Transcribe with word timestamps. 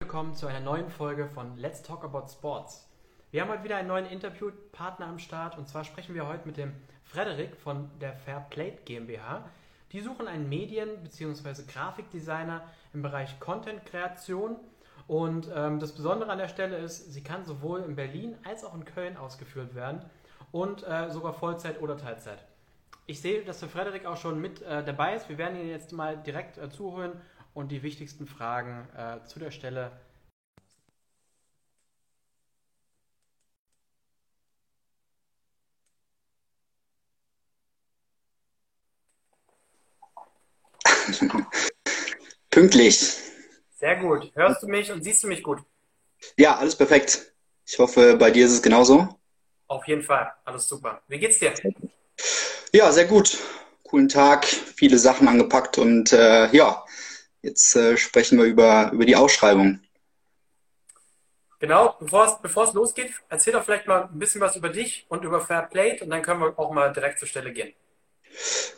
willkommen 0.00 0.34
zu 0.34 0.46
einer 0.46 0.60
neuen 0.60 0.88
Folge 0.88 1.26
von 1.26 1.58
Let's 1.58 1.82
Talk 1.82 2.04
About 2.04 2.26
Sports. 2.32 2.88
Wir 3.30 3.42
haben 3.42 3.50
heute 3.50 3.64
wieder 3.64 3.76
einen 3.76 3.86
neuen 3.86 4.06
Interviewpartner 4.06 5.06
am 5.06 5.18
Start 5.18 5.58
und 5.58 5.68
zwar 5.68 5.84
sprechen 5.84 6.14
wir 6.14 6.26
heute 6.26 6.46
mit 6.46 6.56
dem 6.56 6.72
Frederik 7.04 7.54
von 7.54 7.90
der 8.00 8.14
Fairplate 8.14 8.78
GmbH. 8.86 9.44
Die 9.92 10.00
suchen 10.00 10.26
einen 10.26 10.48
Medien- 10.48 11.02
bzw. 11.02 11.64
Grafikdesigner 11.70 12.62
im 12.94 13.02
Bereich 13.02 13.38
Content-Kreation 13.40 14.56
und 15.06 15.50
ähm, 15.54 15.78
das 15.78 15.92
Besondere 15.92 16.30
an 16.30 16.38
der 16.38 16.48
Stelle 16.48 16.78
ist, 16.78 17.12
sie 17.12 17.22
kann 17.22 17.44
sowohl 17.44 17.80
in 17.80 17.94
Berlin 17.94 18.38
als 18.42 18.64
auch 18.64 18.74
in 18.74 18.86
Köln 18.86 19.18
ausgeführt 19.18 19.74
werden 19.74 20.00
und 20.50 20.82
äh, 20.88 21.10
sogar 21.10 21.34
Vollzeit 21.34 21.80
oder 21.82 21.98
Teilzeit. 21.98 22.42
Ich 23.04 23.20
sehe, 23.20 23.44
dass 23.44 23.60
der 23.60 23.68
Frederik 23.68 24.06
auch 24.06 24.16
schon 24.16 24.40
mit 24.40 24.62
äh, 24.62 24.82
dabei 24.82 25.14
ist. 25.14 25.28
Wir 25.28 25.36
werden 25.36 25.60
ihn 25.60 25.68
jetzt 25.68 25.92
mal 25.92 26.16
direkt 26.16 26.56
äh, 26.56 26.70
zuholen 26.70 27.20
und 27.54 27.70
die 27.70 27.82
wichtigsten 27.82 28.26
Fragen 28.26 28.88
äh, 28.96 29.24
zu 29.24 29.38
der 29.38 29.50
Stelle. 29.50 29.92
Pünktlich. 42.50 43.16
Sehr 43.78 43.96
gut. 43.96 44.30
Hörst 44.34 44.62
du 44.62 44.66
mich 44.66 44.92
und 44.92 45.02
siehst 45.02 45.22
du 45.22 45.28
mich 45.28 45.42
gut? 45.42 45.60
Ja, 46.36 46.56
alles 46.56 46.76
perfekt. 46.76 47.32
Ich 47.66 47.78
hoffe, 47.78 48.16
bei 48.16 48.30
dir 48.30 48.46
ist 48.46 48.52
es 48.52 48.62
genauso. 48.62 49.08
Auf 49.68 49.86
jeden 49.86 50.02
Fall. 50.02 50.32
Alles 50.44 50.68
super. 50.68 51.02
Wie 51.08 51.18
geht's 51.18 51.38
dir? 51.38 51.54
Ja, 52.72 52.92
sehr 52.92 53.06
gut. 53.06 53.38
Coolen 53.84 54.08
Tag, 54.08 54.44
viele 54.44 54.98
Sachen 54.98 55.28
angepackt 55.28 55.78
und 55.78 56.12
äh, 56.12 56.48
ja, 56.54 56.84
jetzt 57.42 57.74
äh, 57.76 57.96
sprechen 57.96 58.38
wir 58.38 58.44
über, 58.44 58.90
über 58.92 59.04
die 59.04 59.16
Ausschreibung. 59.16 59.80
Genau, 61.58 61.94
bevor 62.00 62.26
es, 62.26 62.32
bevor 62.40 62.64
es 62.64 62.72
losgeht, 62.72 63.12
erzähl 63.28 63.52
doch 63.52 63.64
vielleicht 63.64 63.86
mal 63.86 64.04
ein 64.04 64.18
bisschen 64.18 64.40
was 64.40 64.56
über 64.56 64.70
dich 64.70 65.04
und 65.08 65.24
über 65.24 65.40
Fairplate 65.40 66.04
und 66.04 66.10
dann 66.10 66.22
können 66.22 66.40
wir 66.40 66.58
auch 66.58 66.72
mal 66.72 66.90
direkt 66.92 67.18
zur 67.18 67.28
Stelle 67.28 67.52
gehen. 67.52 67.74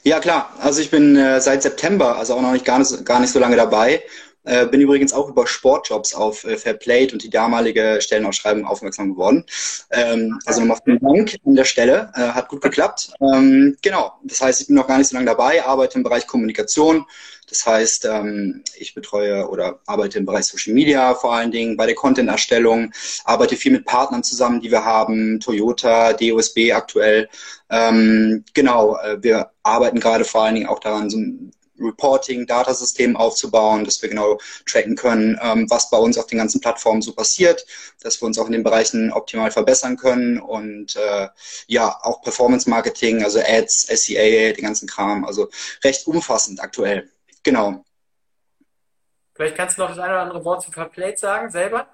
Ja, 0.03 0.19
klar. 0.19 0.53
Also 0.59 0.81
ich 0.81 0.91
bin 0.91 1.17
äh, 1.17 1.41
seit 1.41 1.63
September, 1.63 2.17
also 2.17 2.35
auch 2.35 2.43
noch 2.43 2.53
nicht 2.53 2.65
gar 2.65 2.81
nicht, 2.81 3.05
gar 3.05 3.21
nicht 3.21 3.33
so 3.33 3.39
lange 3.39 3.57
dabei 3.57 4.03
äh, 4.45 4.67
bin 4.67 4.81
übrigens 4.81 5.13
auch 5.13 5.29
über 5.29 5.47
Sportjobs 5.47 6.15
auf 6.15 6.45
äh, 6.45 6.57
Fairplate 6.57 7.13
und 7.13 7.23
die 7.23 7.31
damalige 7.31 7.99
Stellenausschreibung 8.01 8.65
aufmerksam 8.65 9.11
geworden. 9.11 9.45
Ähm, 9.91 10.39
also 10.47 10.61
nochmal 10.61 10.79
vielen 10.85 11.01
Dank 11.01 11.37
an 11.45 11.55
der 11.55 11.65
Stelle. 11.65 12.11
Äh, 12.15 12.21
hat 12.21 12.49
gut 12.49 12.61
geklappt. 12.61 13.13
Ähm, 13.21 13.77
genau. 13.83 14.13
Das 14.25 14.41
heißt, 14.41 14.61
ich 14.61 14.67
bin 14.67 14.77
noch 14.77 14.89
gar 14.89 14.99
nicht 14.99 15.09
so 15.09 15.15
lange 15.15 15.27
dabei, 15.27 15.65
arbeite 15.65 15.97
im 15.97 16.03
Bereich 16.03 16.27
Kommunikation. 16.27 17.07
Das 17.49 17.67
heißt, 17.67 18.07
ähm, 18.07 18.65
ich 18.79 18.95
betreue 18.95 19.47
oder 19.49 19.81
arbeite 19.87 20.19
im 20.19 20.25
Bereich 20.25 20.47
Social 20.47 20.73
Media 20.73 21.15
vor 21.15 21.35
allen 21.35 21.51
Dingen, 21.51 21.77
bei 21.77 21.85
der 21.85 21.95
Content-Erstellung, 21.95 22.93
arbeite 23.25 23.57
viel 23.57 23.73
mit 23.73 23.85
Partnern 23.85 24.25
zusammen, 24.25 24.61
die 24.63 24.71
wir 24.71 24.87
haben, 24.87 25.39
Toyota, 25.39 26.15
DOSB 26.15 26.73
aktuell. 26.73 27.29
Ähm, 27.69 28.45
genau, 28.55 28.97
äh, 28.97 29.23
wir 29.23 29.51
arbeiten 29.63 30.01
gerade 30.01 30.25
vor 30.25 30.45
allen 30.45 30.55
Dingen 30.55 30.67
auch 30.67 30.79
daran, 30.79 31.11
so 31.11 31.19
ein 31.19 31.53
Reporting, 31.85 32.47
Datasystem 32.47 33.17
aufzubauen, 33.17 33.85
dass 33.85 34.01
wir 34.03 34.09
genau 34.09 34.39
tracken 34.67 34.97
können, 34.97 35.39
ähm, 35.43 35.69
was 35.71 35.91
bei 35.91 35.99
uns 35.99 36.19
auf 36.19 36.27
den 36.27 36.39
ganzen 36.39 36.61
Plattformen 36.61 37.03
so 37.03 37.13
passiert, 37.13 37.65
dass 38.03 38.21
wir 38.21 38.27
uns 38.27 38.39
auch 38.39 38.47
in 38.47 38.53
den 38.53 38.63
Bereichen 38.63 39.13
optimal 39.13 39.51
verbessern 39.51 39.97
können 39.97 40.41
und 40.41 40.97
äh, 40.97 41.29
ja, 41.67 41.99
auch 42.03 42.23
Performance 42.23 42.69
Marketing, 42.69 43.23
also 43.23 43.41
Ads, 43.41 43.89
SEA, 43.89 44.53
den 44.53 44.65
ganzen 44.65 44.89
Kram, 44.89 45.25
also 45.25 45.49
recht 45.85 46.07
umfassend 46.07 46.61
aktuell. 46.61 47.11
Genau. 47.43 47.85
Vielleicht 49.35 49.57
kannst 49.57 49.79
du 49.79 49.83
noch 49.83 49.89
das 49.89 49.99
eine 49.99 50.13
oder 50.13 50.23
andere 50.23 50.45
Wort 50.45 50.63
zu 50.63 50.71
Fairplate 50.71 51.17
sagen, 51.17 51.51
selber? 51.51 51.87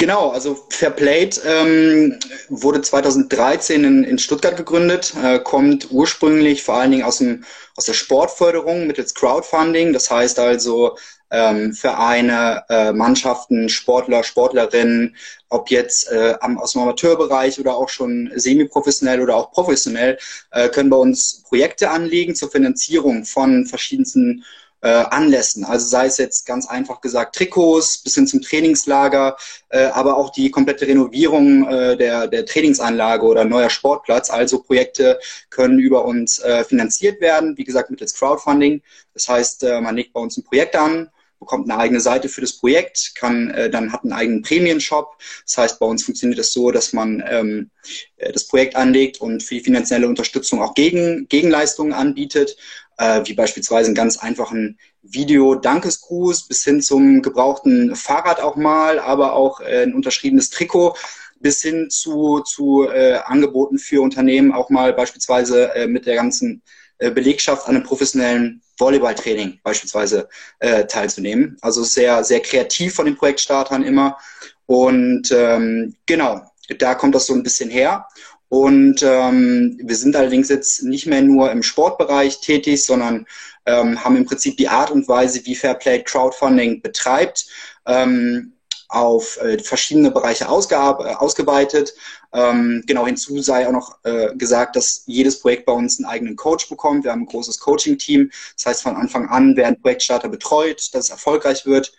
Genau, 0.00 0.30
also 0.30 0.66
Fairplate 0.70 1.42
ähm, 1.44 2.18
wurde 2.48 2.80
2013 2.80 3.84
in, 3.84 4.04
in 4.04 4.18
Stuttgart 4.18 4.56
gegründet, 4.56 5.12
äh, 5.22 5.38
kommt 5.40 5.88
ursprünglich 5.90 6.62
vor 6.62 6.76
allen 6.76 6.90
Dingen 6.90 7.02
aus, 7.02 7.18
dem, 7.18 7.44
aus 7.76 7.84
der 7.84 7.92
Sportförderung 7.92 8.86
mittels 8.86 9.12
Crowdfunding. 9.12 9.92
Das 9.92 10.10
heißt 10.10 10.38
also 10.38 10.96
ähm, 11.30 11.74
Vereine, 11.74 12.64
äh, 12.70 12.92
Mannschaften, 12.94 13.68
Sportler, 13.68 14.24
Sportlerinnen, 14.24 15.16
ob 15.50 15.70
jetzt 15.70 16.10
äh, 16.10 16.34
aus 16.40 16.72
dem 16.72 16.80
Amateurbereich 16.80 17.60
oder 17.60 17.76
auch 17.76 17.90
schon 17.90 18.32
semi-professionell 18.34 19.20
oder 19.20 19.36
auch 19.36 19.52
professionell, 19.52 20.16
äh, 20.52 20.70
können 20.70 20.88
bei 20.88 20.96
uns 20.96 21.42
Projekte 21.46 21.90
anlegen 21.90 22.34
zur 22.34 22.50
Finanzierung 22.50 23.26
von 23.26 23.66
verschiedensten 23.66 24.44
äh, 24.82 24.88
Anlässen. 24.88 25.64
Also 25.64 25.86
sei 25.86 26.06
es 26.06 26.18
jetzt 26.18 26.46
ganz 26.46 26.68
einfach 26.68 27.00
gesagt 27.00 27.36
Trikots 27.36 27.98
bis 27.98 28.14
hin 28.14 28.26
zum 28.26 28.40
Trainingslager, 28.40 29.36
äh, 29.68 29.86
aber 29.86 30.16
auch 30.16 30.30
die 30.30 30.50
komplette 30.50 30.86
Renovierung 30.86 31.66
äh, 31.68 31.96
der, 31.96 32.26
der 32.28 32.46
Trainingsanlage 32.46 33.26
oder 33.26 33.44
neuer 33.44 33.70
Sportplatz. 33.70 34.30
Also 34.30 34.62
Projekte 34.62 35.18
können 35.50 35.78
über 35.78 36.04
uns 36.04 36.38
äh, 36.38 36.64
finanziert 36.64 37.20
werden, 37.20 37.56
wie 37.56 37.64
gesagt 37.64 37.90
mittels 37.90 38.14
Crowdfunding. 38.14 38.82
Das 39.14 39.28
heißt, 39.28 39.64
äh, 39.64 39.80
man 39.80 39.96
legt 39.96 40.12
bei 40.12 40.20
uns 40.20 40.36
ein 40.36 40.44
Projekt 40.44 40.76
an 40.76 41.10
bekommt 41.40 41.70
eine 41.70 41.80
eigene 41.80 42.00
Seite 42.00 42.28
für 42.28 42.42
das 42.42 42.52
Projekt, 42.52 43.14
kann 43.14 43.50
äh, 43.50 43.70
dann 43.70 43.92
hat 43.92 44.04
einen 44.04 44.12
eigenen 44.12 44.42
Prämienshop. 44.42 45.16
Das 45.46 45.56
heißt, 45.56 45.80
bei 45.80 45.86
uns 45.86 46.04
funktioniert 46.04 46.38
das 46.38 46.52
so, 46.52 46.70
dass 46.70 46.92
man 46.92 47.24
ähm, 47.26 47.70
äh, 48.18 48.30
das 48.30 48.46
Projekt 48.46 48.76
anlegt 48.76 49.20
und 49.20 49.42
für 49.42 49.54
die 49.54 49.62
finanzielle 49.62 50.06
Unterstützung 50.06 50.62
auch 50.62 50.74
Gegen, 50.74 51.26
Gegenleistungen 51.28 51.94
anbietet 51.94 52.56
äh, 53.00 53.22
wie 53.24 53.32
beispielsweise 53.32 53.86
einen 53.86 53.94
ganz 53.94 54.18
einfachen 54.18 54.78
Video-Dankesgruß 55.02 56.46
bis 56.46 56.62
hin 56.62 56.82
zum 56.82 57.22
gebrauchten 57.22 57.96
Fahrrad 57.96 58.40
auch 58.40 58.56
mal, 58.56 58.98
aber 58.98 59.32
auch 59.32 59.60
äh, 59.60 59.84
ein 59.84 59.94
unterschriebenes 59.94 60.50
Trikot 60.50 60.94
bis 61.40 61.62
hin 61.62 61.88
zu, 61.88 62.40
zu 62.40 62.86
äh, 62.90 63.14
Angeboten 63.24 63.78
für 63.78 64.02
Unternehmen 64.02 64.52
auch 64.52 64.68
mal 64.68 64.92
beispielsweise 64.92 65.74
äh, 65.74 65.86
mit 65.86 66.04
der 66.04 66.16
ganzen 66.16 66.62
äh, 66.98 67.10
Belegschaft 67.10 67.66
an 67.66 67.76
einem 67.76 67.84
professionellen 67.84 68.60
Volleyballtraining 68.78 69.60
beispielsweise 69.62 70.28
äh, 70.58 70.84
teilzunehmen. 70.84 71.56
Also 71.62 71.82
sehr, 71.82 72.22
sehr 72.24 72.40
kreativ 72.40 72.94
von 72.94 73.06
den 73.06 73.16
Projektstartern 73.16 73.82
immer. 73.82 74.18
Und 74.66 75.32
ähm, 75.32 75.96
genau, 76.04 76.42
da 76.78 76.94
kommt 76.94 77.14
das 77.14 77.26
so 77.26 77.32
ein 77.32 77.42
bisschen 77.42 77.70
her. 77.70 78.06
Und 78.50 79.00
ähm, 79.04 79.78
wir 79.80 79.94
sind 79.94 80.16
allerdings 80.16 80.48
jetzt 80.48 80.82
nicht 80.82 81.06
mehr 81.06 81.22
nur 81.22 81.52
im 81.52 81.62
Sportbereich 81.62 82.40
tätig, 82.40 82.84
sondern 82.84 83.24
ähm, 83.64 84.04
haben 84.04 84.16
im 84.16 84.26
Prinzip 84.26 84.56
die 84.56 84.68
Art 84.68 84.90
und 84.90 85.06
Weise, 85.06 85.46
wie 85.46 85.54
Fairplay 85.54 86.02
Crowdfunding 86.02 86.82
betreibt, 86.82 87.46
ähm, 87.86 88.54
auf 88.88 89.40
äh, 89.40 89.56
verschiedene 89.60 90.10
Bereiche 90.10 90.48
ausgeweitet. 90.48 91.94
Ähm, 92.32 92.82
genau 92.88 93.06
hinzu 93.06 93.40
sei 93.40 93.68
auch 93.68 93.72
noch 93.72 93.98
äh, 94.02 94.34
gesagt, 94.34 94.74
dass 94.74 95.04
jedes 95.06 95.38
Projekt 95.38 95.64
bei 95.64 95.72
uns 95.72 96.00
einen 96.00 96.08
eigenen 96.08 96.34
Coach 96.34 96.68
bekommt. 96.68 97.04
Wir 97.04 97.12
haben 97.12 97.22
ein 97.22 97.26
großes 97.26 97.60
Coaching-Team. 97.60 98.32
Das 98.56 98.66
heißt, 98.66 98.82
von 98.82 98.96
Anfang 98.96 99.28
an 99.28 99.56
werden 99.56 99.80
Projektstarter 99.80 100.28
betreut, 100.28 100.92
dass 100.92 101.04
es 101.04 101.10
erfolgreich 101.10 101.66
wird. 101.66 101.92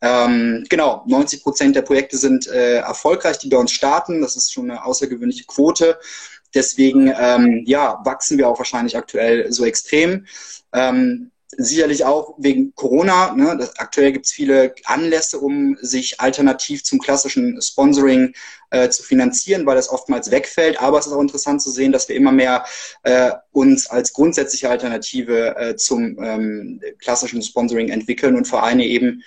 Ähm, 0.00 0.64
genau, 0.68 1.02
90 1.06 1.42
Prozent 1.42 1.76
der 1.76 1.82
Projekte 1.82 2.16
sind 2.16 2.46
äh, 2.46 2.78
erfolgreich, 2.78 3.38
die 3.38 3.48
bei 3.48 3.56
uns 3.56 3.72
starten. 3.72 4.20
Das 4.20 4.36
ist 4.36 4.52
schon 4.52 4.70
eine 4.70 4.84
außergewöhnliche 4.84 5.44
Quote. 5.44 5.98
Deswegen 6.54 7.12
ähm, 7.18 7.64
ja, 7.66 8.00
wachsen 8.04 8.38
wir 8.38 8.48
auch 8.48 8.58
wahrscheinlich 8.58 8.96
aktuell 8.96 9.52
so 9.52 9.64
extrem. 9.64 10.26
Ähm, 10.72 11.30
sicherlich 11.56 12.04
auch 12.04 12.34
wegen 12.38 12.74
Corona. 12.74 13.34
Ne? 13.34 13.56
Das, 13.58 13.78
aktuell 13.78 14.12
gibt 14.12 14.26
es 14.26 14.32
viele 14.32 14.74
Anlässe, 14.84 15.38
um 15.38 15.76
sich 15.80 16.20
alternativ 16.20 16.84
zum 16.84 16.98
klassischen 16.98 17.60
Sponsoring 17.60 18.34
äh, 18.70 18.88
zu 18.90 19.02
finanzieren, 19.02 19.64
weil 19.66 19.76
das 19.76 19.88
oftmals 19.88 20.30
wegfällt. 20.30 20.80
Aber 20.80 20.98
es 20.98 21.06
ist 21.06 21.12
auch 21.12 21.20
interessant 21.20 21.62
zu 21.62 21.70
sehen, 21.70 21.92
dass 21.92 22.08
wir 22.08 22.16
immer 22.16 22.32
mehr 22.32 22.64
äh, 23.02 23.32
uns 23.52 23.88
als 23.88 24.12
grundsätzliche 24.12 24.68
Alternative 24.68 25.56
äh, 25.56 25.76
zum 25.76 26.22
ähm, 26.22 26.80
klassischen 26.98 27.42
Sponsoring 27.42 27.88
entwickeln 27.88 28.36
und 28.36 28.46
Vereine 28.46 28.84
eben 28.84 29.22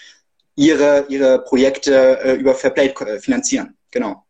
ihre, 0.55 1.05
ihre 1.07 1.43
Projekte 1.43 2.19
äh, 2.19 2.33
über 2.35 2.55
Fairplay 2.55 2.87
äh, 2.87 3.19
finanzieren. 3.19 3.77
Genau. 3.89 4.25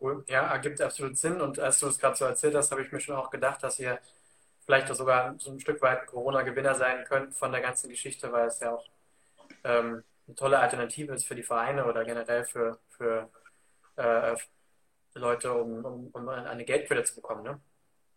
Cool. 0.00 0.24
Ja, 0.28 0.52
ergibt 0.52 0.80
absolut 0.80 1.16
Sinn. 1.16 1.40
Und 1.40 1.58
als 1.58 1.78
du 1.78 1.86
es 1.86 1.98
gerade 1.98 2.16
so 2.16 2.24
erzählt 2.24 2.54
hast, 2.54 2.70
habe 2.70 2.82
ich 2.82 2.90
mir 2.90 3.00
schon 3.00 3.16
auch 3.16 3.30
gedacht, 3.30 3.62
dass 3.62 3.78
ihr 3.78 3.98
vielleicht 4.64 4.90
auch 4.90 4.94
sogar 4.94 5.34
so 5.38 5.50
ein 5.50 5.60
Stück 5.60 5.80
weit 5.82 6.06
Corona-Gewinner 6.06 6.74
sein 6.74 7.04
könnt 7.04 7.34
von 7.34 7.52
der 7.52 7.60
ganzen 7.60 7.88
Geschichte, 7.88 8.32
weil 8.32 8.48
es 8.48 8.60
ja 8.60 8.72
auch 8.72 8.84
ähm, 9.64 10.02
eine 10.26 10.36
tolle 10.36 10.58
Alternative 10.58 11.14
ist 11.14 11.26
für 11.26 11.34
die 11.34 11.42
Vereine 11.42 11.84
oder 11.84 12.04
generell 12.04 12.44
für, 12.44 12.78
für 12.88 13.28
äh, 13.96 14.34
Leute, 15.14 15.52
um, 15.52 15.84
um, 15.84 16.10
um 16.12 16.28
eine 16.28 16.64
Geldquelle 16.64 17.04
zu 17.04 17.16
bekommen. 17.16 17.42
Ne? 17.44 17.60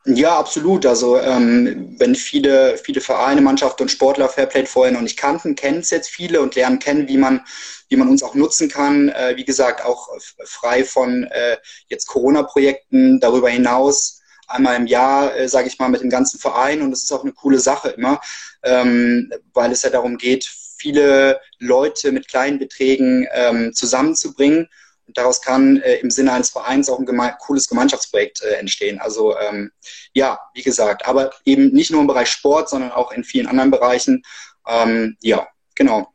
Ja, 0.07 0.37
absolut. 0.37 0.85
Also 0.85 1.17
ähm, 1.19 1.95
wenn 1.97 2.13
viele, 2.13 2.77
viele 2.77 3.01
Vereine, 3.01 3.41
Mannschaften 3.41 3.83
und 3.83 3.89
Sportler 3.89 4.29
Fairplay 4.29 4.65
vorher 4.67 4.93
noch 4.93 5.01
nicht 5.01 5.17
kannten, 5.17 5.55
kennen 5.55 5.79
es 5.79 5.89
jetzt 5.89 6.09
viele 6.09 6.41
und 6.41 6.53
lernen 6.53 6.77
kennen, 6.77 7.07
wie 7.07 7.17
man, 7.17 7.41
wie 7.89 7.95
man 7.95 8.09
uns 8.09 8.21
auch 8.21 8.35
nutzen 8.35 8.69
kann. 8.69 9.09
Äh, 9.09 9.33
wie 9.35 9.45
gesagt, 9.45 9.83
auch 9.83 10.09
frei 10.45 10.83
von 10.83 11.23
äh, 11.23 11.57
jetzt 11.89 12.05
Corona-Projekten 12.05 13.19
darüber 13.19 13.49
hinaus 13.49 14.21
einmal 14.47 14.75
im 14.75 14.85
Jahr, 14.85 15.35
äh, 15.35 15.49
sage 15.49 15.67
ich 15.67 15.79
mal, 15.79 15.89
mit 15.89 16.01
dem 16.01 16.11
ganzen 16.11 16.39
Verein 16.39 16.83
und 16.83 16.91
das 16.91 17.01
ist 17.03 17.11
auch 17.11 17.23
eine 17.23 17.33
coole 17.33 17.57
Sache 17.57 17.89
immer, 17.89 18.21
ähm, 18.63 19.31
weil 19.53 19.71
es 19.71 19.81
ja 19.81 19.89
darum 19.89 20.17
geht, 20.17 20.45
viele 20.77 21.39
Leute 21.57 22.11
mit 22.11 22.27
kleinen 22.27 22.59
Beträgen 22.59 23.27
ähm, 23.33 23.73
zusammenzubringen. 23.73 24.69
Und 25.07 25.17
daraus 25.17 25.41
kann 25.41 25.77
äh, 25.81 25.95
im 25.95 26.09
Sinne 26.09 26.33
eines 26.33 26.49
Vereins 26.49 26.89
auch 26.89 26.99
ein 26.99 27.05
geme 27.05 27.35
cooles 27.39 27.67
Gemeinschaftsprojekt 27.67 28.41
äh, 28.43 28.55
entstehen. 28.55 28.99
Also 28.99 29.37
ähm, 29.37 29.71
ja, 30.13 30.39
wie 30.53 30.63
gesagt, 30.63 31.05
aber 31.05 31.31
eben 31.45 31.69
nicht 31.69 31.91
nur 31.91 32.01
im 32.01 32.07
Bereich 32.07 32.29
Sport, 32.29 32.69
sondern 32.69 32.91
auch 32.91 33.11
in 33.11 33.23
vielen 33.23 33.47
anderen 33.47 33.71
Bereichen. 33.71 34.23
Ähm, 34.67 35.17
ja, 35.21 35.47
genau. 35.75 36.13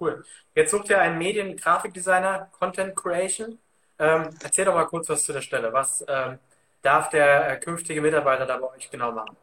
Cool. 0.00 0.24
Jetzt 0.54 0.70
sucht 0.70 0.90
ihr 0.90 1.00
einen 1.00 1.18
Medien-Grafikdesigner, 1.18 2.50
Content 2.58 2.96
Creation. 2.96 3.58
Ähm, 3.98 4.30
erzähl 4.42 4.64
doch 4.64 4.74
mal 4.74 4.86
kurz 4.86 5.08
was 5.08 5.24
zu 5.24 5.32
der 5.32 5.40
Stelle. 5.40 5.72
Was 5.72 6.04
ähm, 6.08 6.38
darf 6.82 7.10
der 7.10 7.50
äh, 7.50 7.56
künftige 7.58 8.00
Mitarbeiter 8.00 8.46
da 8.46 8.56
bei 8.56 8.68
euch 8.74 8.90
genau 8.90 9.12
machen? 9.12 9.36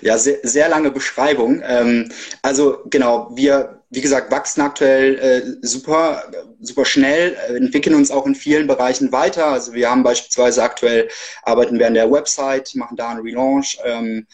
Ja, 0.00 0.18
sehr, 0.18 0.38
sehr 0.42 0.68
lange 0.68 0.90
Beschreibung. 0.90 1.62
Ähm, 1.64 2.10
also 2.42 2.82
genau, 2.86 3.28
wir, 3.34 3.82
wie 3.96 4.02
gesagt, 4.02 4.30
wachsen 4.30 4.60
aktuell 4.60 5.18
äh, 5.18 5.66
super, 5.66 6.30
super 6.60 6.84
schnell, 6.84 7.34
äh, 7.48 7.56
entwickeln 7.56 7.96
uns 7.96 8.10
auch 8.10 8.26
in 8.26 8.34
vielen 8.34 8.66
Bereichen 8.66 9.10
weiter. 9.10 9.46
Also 9.46 9.72
wir 9.72 9.90
haben 9.90 10.02
beispielsweise 10.02 10.62
aktuell, 10.62 11.08
arbeiten 11.44 11.78
wir 11.78 11.86
an 11.86 11.94
der 11.94 12.12
Website, 12.12 12.74
machen 12.74 12.98
da 12.98 13.08
einen 13.08 13.22
Relaunch, 13.22 13.78
ähm, 13.84 14.26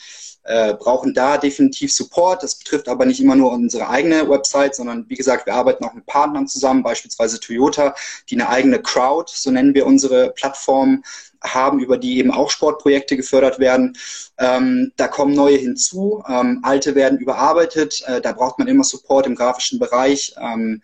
äh, 0.42 0.74
brauchen 0.74 1.14
da 1.14 1.38
definitiv 1.38 1.92
Support. 1.92 2.42
Das 2.42 2.56
betrifft 2.56 2.88
aber 2.88 3.06
nicht 3.06 3.20
immer 3.20 3.36
nur 3.36 3.52
unsere 3.52 3.88
eigene 3.88 4.28
Website, 4.28 4.74
sondern 4.74 5.08
wie 5.08 5.14
gesagt, 5.14 5.46
wir 5.46 5.54
arbeiten 5.54 5.84
auch 5.84 5.94
mit 5.94 6.06
Partnern 6.06 6.48
zusammen, 6.48 6.82
beispielsweise 6.82 7.38
Toyota, 7.38 7.94
die 8.30 8.34
eine 8.34 8.48
eigene 8.48 8.82
Crowd, 8.82 9.30
so 9.32 9.52
nennen 9.52 9.74
wir 9.74 9.86
unsere 9.86 10.32
Plattform, 10.32 11.04
haben, 11.42 11.80
über 11.80 11.98
die 11.98 12.18
eben 12.18 12.30
auch 12.30 12.50
Sportprojekte 12.50 13.16
gefördert 13.16 13.58
werden. 13.58 13.96
Ähm, 14.38 14.92
da 14.96 15.08
kommen 15.08 15.34
neue 15.34 15.56
hinzu, 15.56 16.22
ähm, 16.28 16.60
alte 16.62 16.94
werden 16.94 17.18
überarbeitet, 17.18 18.02
äh, 18.06 18.20
da 18.20 18.32
braucht 18.32 18.58
man 18.58 18.68
immer 18.68 18.84
Support 18.84 19.26
im 19.26 19.34
grafischen 19.52 19.78
Bereich. 19.78 20.34
Ähm, 20.40 20.82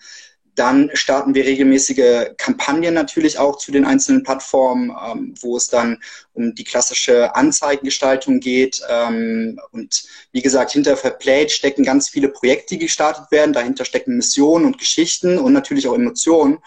dann 0.55 0.91
starten 0.95 1.35
wir 1.35 1.45
regelmäßige 1.45 2.31
Kampagnen 2.37 2.93
natürlich 2.93 3.39
auch 3.39 3.59
zu 3.59 3.71
den 3.71 3.85
einzelnen 3.85 4.25
Plattformen, 4.25 4.91
ähm, 4.91 5.35
wo 5.41 5.57
es 5.57 5.69
dann 5.69 6.03
um 6.33 6.55
die 6.55 6.65
klassische 6.65 7.35
Anzeigengestaltung 7.37 8.41
geht. 8.41 8.83
Ähm, 8.89 9.61
und 9.71 10.03
wie 10.33 10.43
gesagt, 10.43 10.73
hinter 10.73 10.97
Fairplay 10.97 11.49
stecken 11.49 11.85
ganz 11.85 12.09
viele 12.09 12.29
Projekte, 12.29 12.75
die 12.75 12.79
gestartet 12.79 13.31
werden. 13.31 13.53
Dahinter 13.53 13.85
stecken 13.85 14.17
Missionen 14.17 14.65
und 14.65 14.79
Geschichten 14.79 15.39
und 15.39 15.53
natürlich 15.53 15.87
auch 15.87 15.95
Emotionen. 15.95 16.59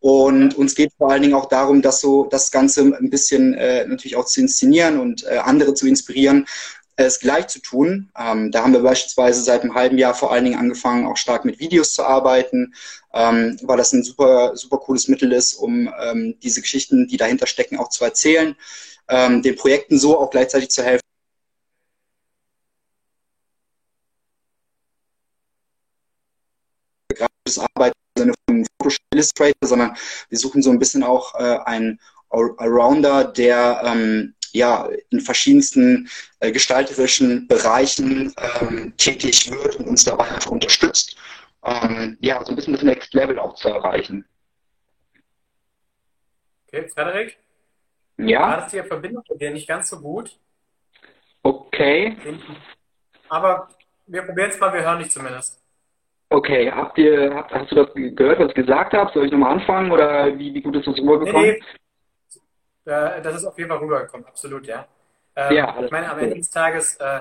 Und 0.00 0.56
uns 0.56 0.74
geht 0.74 0.92
vor 0.96 1.10
allen 1.10 1.22
Dingen 1.22 1.34
auch 1.34 1.48
darum, 1.48 1.82
dass 1.82 2.00
so 2.00 2.24
das 2.24 2.50
Ganze 2.50 2.82
ein 2.82 3.10
bisschen 3.10 3.54
äh, 3.54 3.86
natürlich 3.86 4.16
auch 4.16 4.24
zu 4.24 4.40
inszenieren 4.40 4.98
und 4.98 5.24
äh, 5.24 5.36
andere 5.36 5.74
zu 5.74 5.86
inspirieren, 5.86 6.46
es 7.06 7.20
gleich 7.20 7.48
zu 7.48 7.60
tun. 7.60 8.10
Ähm, 8.18 8.50
da 8.50 8.62
haben 8.62 8.72
wir 8.72 8.80
beispielsweise 8.80 9.42
seit 9.42 9.62
einem 9.62 9.74
halben 9.74 9.98
Jahr 9.98 10.14
vor 10.14 10.32
allen 10.32 10.44
Dingen 10.44 10.58
angefangen, 10.58 11.06
auch 11.06 11.16
stark 11.16 11.44
mit 11.44 11.60
Videos 11.60 11.94
zu 11.94 12.04
arbeiten, 12.04 12.74
ähm, 13.14 13.58
weil 13.62 13.76
das 13.76 13.92
ein 13.92 14.02
super, 14.02 14.56
super 14.56 14.78
cooles 14.78 15.08
Mittel 15.08 15.32
ist, 15.32 15.54
um 15.54 15.92
ähm, 16.00 16.36
diese 16.42 16.60
Geschichten, 16.60 17.08
die 17.08 17.16
dahinter 17.16 17.46
stecken, 17.46 17.78
auch 17.78 17.88
zu 17.88 18.04
erzählen, 18.04 18.56
ähm, 19.08 19.42
den 19.42 19.56
Projekten 19.56 19.98
so 19.98 20.18
auch 20.18 20.30
gleichzeitig 20.30 20.70
zu 20.70 20.82
helfen. 20.82 21.00
Grafisches 27.14 27.58
Arbeiten 27.74 28.00
Sinne 28.20 28.34
von 28.46 28.66
Photoshop 28.78 29.00
Illustrator, 29.12 29.68
sondern 29.68 29.96
wir 30.28 30.38
suchen 30.38 30.62
so 30.62 30.70
ein 30.70 30.78
bisschen 30.78 31.02
auch 31.02 31.34
äh, 31.34 31.58
einen 31.64 32.00
Allrounder, 32.30 33.24
der 33.24 33.82
ähm, 33.84 34.34
ja 34.52 34.88
in 35.10 35.20
verschiedensten 35.20 36.08
äh, 36.40 36.50
gestalterischen 36.52 37.46
Bereichen 37.48 38.34
ähm, 38.60 38.94
tätig 38.96 39.50
wird 39.50 39.76
und 39.76 39.88
uns 39.88 40.04
dabei 40.04 40.24
einfach 40.24 40.50
unterstützt, 40.50 41.16
ähm, 41.64 42.16
ja, 42.20 42.42
so 42.44 42.52
ein 42.52 42.56
bisschen 42.56 42.72
das 42.72 42.82
Next 42.82 43.12
Level 43.14 43.38
auch 43.38 43.54
zu 43.54 43.68
erreichen. 43.68 44.24
Okay, 46.68 46.88
Frederik? 46.88 47.36
Ja. 48.16 48.40
War 48.40 48.56
das 48.58 48.70
die 48.70 48.82
Verbindung 48.82 49.24
mit 49.28 49.40
dir 49.40 49.50
nicht 49.50 49.68
ganz 49.68 49.90
so 49.90 49.98
gut? 49.98 50.38
Okay. 51.42 52.16
Aber 53.28 53.68
wir 54.06 54.22
probieren 54.22 54.50
es 54.50 54.60
mal, 54.60 54.72
wir 54.72 54.82
hören 54.82 54.98
dich 54.98 55.10
zumindest. 55.10 55.60
Okay, 56.28 56.70
habt 56.70 56.96
ihr, 56.98 57.34
habt, 57.34 57.52
hast 57.52 57.72
du 57.72 57.74
das 57.74 57.88
gehört, 57.94 58.38
was 58.38 58.48
ich 58.50 58.54
gesagt 58.54 58.92
habe? 58.92 59.10
Soll 59.12 59.26
ich 59.26 59.32
nochmal 59.32 59.58
anfangen 59.58 59.90
oder 59.90 60.38
wie, 60.38 60.54
wie 60.54 60.62
gut 60.62 60.76
ist 60.76 60.86
das 60.86 60.96
rübergekommen? 60.98 61.42
Nee, 61.42 61.52
nee. 61.58 61.64
Das 62.84 63.36
ist 63.36 63.44
auf 63.44 63.58
jeden 63.58 63.70
Fall 63.70 63.78
rübergekommen, 63.78 64.26
absolut, 64.26 64.66
ja. 64.66 64.86
Ähm, 65.36 65.56
ja 65.56 65.80
ich 65.82 65.90
meine, 65.90 66.10
am 66.10 66.18
Ende 66.18 66.36
des 66.36 66.50
Tages 66.50 66.96
äh, 66.96 67.20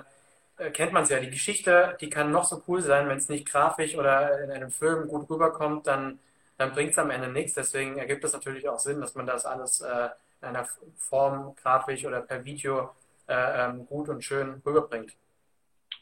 äh 0.58 0.72
kennt 0.72 0.94
man 0.94 1.04
es 1.04 1.10
ja. 1.10 1.20
Die 1.20 1.30
Geschichte, 1.30 1.98
die 2.02 2.10
kann 2.10 2.32
noch 2.32 2.46
so 2.46 2.62
cool 2.68 2.82
sein, 2.82 3.08
wenn 3.10 3.18
es 3.18 3.30
nicht 3.30 3.50
grafisch 3.50 3.96
oder 3.96 4.42
in 4.44 4.52
einem 4.52 4.72
Film 4.72 5.08
gut 5.08 5.30
rüberkommt, 5.30 5.88
dann, 5.88 6.20
dann 6.58 6.72
bringt 6.72 6.92
es 6.92 6.98
am 6.98 7.12
Ende 7.12 7.28
nichts. 7.28 7.54
Deswegen 7.54 7.98
ergibt 7.98 8.24
es 8.24 8.34
natürlich 8.34 8.68
auch 8.70 8.80
Sinn, 8.80 9.02
dass 9.02 9.16
man 9.16 9.28
das 9.28 9.46
alles 9.46 9.82
äh, 9.82 10.10
in 10.42 10.48
einer 10.48 10.68
Form, 10.98 11.56
grafisch 11.62 12.06
oder 12.06 12.22
per 12.22 12.44
Video 12.46 12.92
äh, 13.28 13.66
ähm, 13.66 13.86
gut 13.88 14.10
und 14.10 14.24
schön 14.24 14.62
rüberbringt. 14.66 15.14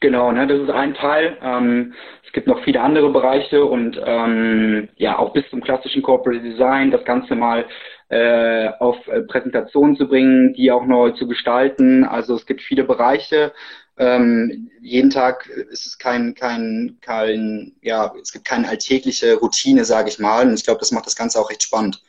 Genau, 0.00 0.30
ne, 0.30 0.46
das 0.46 0.60
ist 0.60 0.70
ein 0.70 0.94
Teil. 0.94 1.36
Ähm, 1.42 1.92
es 2.24 2.32
gibt 2.32 2.46
noch 2.46 2.62
viele 2.62 2.80
andere 2.80 3.10
Bereiche 3.10 3.64
und 3.64 4.00
ähm, 4.04 4.88
ja, 4.96 5.18
auch 5.18 5.32
bis 5.32 5.48
zum 5.50 5.60
klassischen 5.60 6.02
Corporate 6.02 6.40
Design, 6.40 6.92
das 6.92 7.04
Ganze 7.04 7.34
mal 7.34 7.66
äh, 8.08 8.68
auf 8.78 9.06
äh, 9.08 9.22
Präsentationen 9.22 9.96
zu 9.96 10.08
bringen, 10.08 10.54
die 10.54 10.72
auch 10.72 10.84
neu 10.84 11.10
zu 11.10 11.26
gestalten. 11.26 12.04
Also 12.04 12.36
es 12.36 12.46
gibt 12.46 12.62
viele 12.62 12.84
Bereiche. 12.84 13.52
Ähm, 13.98 14.70
jeden 14.80 15.10
Tag 15.10 15.46
ist 15.46 15.86
es 15.86 15.98
kein, 15.98 16.34
kein, 16.34 16.98
kein, 17.00 17.76
ja, 17.82 18.14
es 18.22 18.32
gibt 18.32 18.44
keine 18.44 18.68
alltägliche 18.68 19.34
Routine, 19.34 19.84
sage 19.84 20.08
ich 20.08 20.18
mal. 20.18 20.46
Und 20.46 20.54
ich 20.54 20.64
glaube, 20.64 20.80
das 20.80 20.92
macht 20.92 21.06
das 21.06 21.16
Ganze 21.16 21.38
auch 21.40 21.50
recht 21.50 21.62
spannend. 21.62 22.02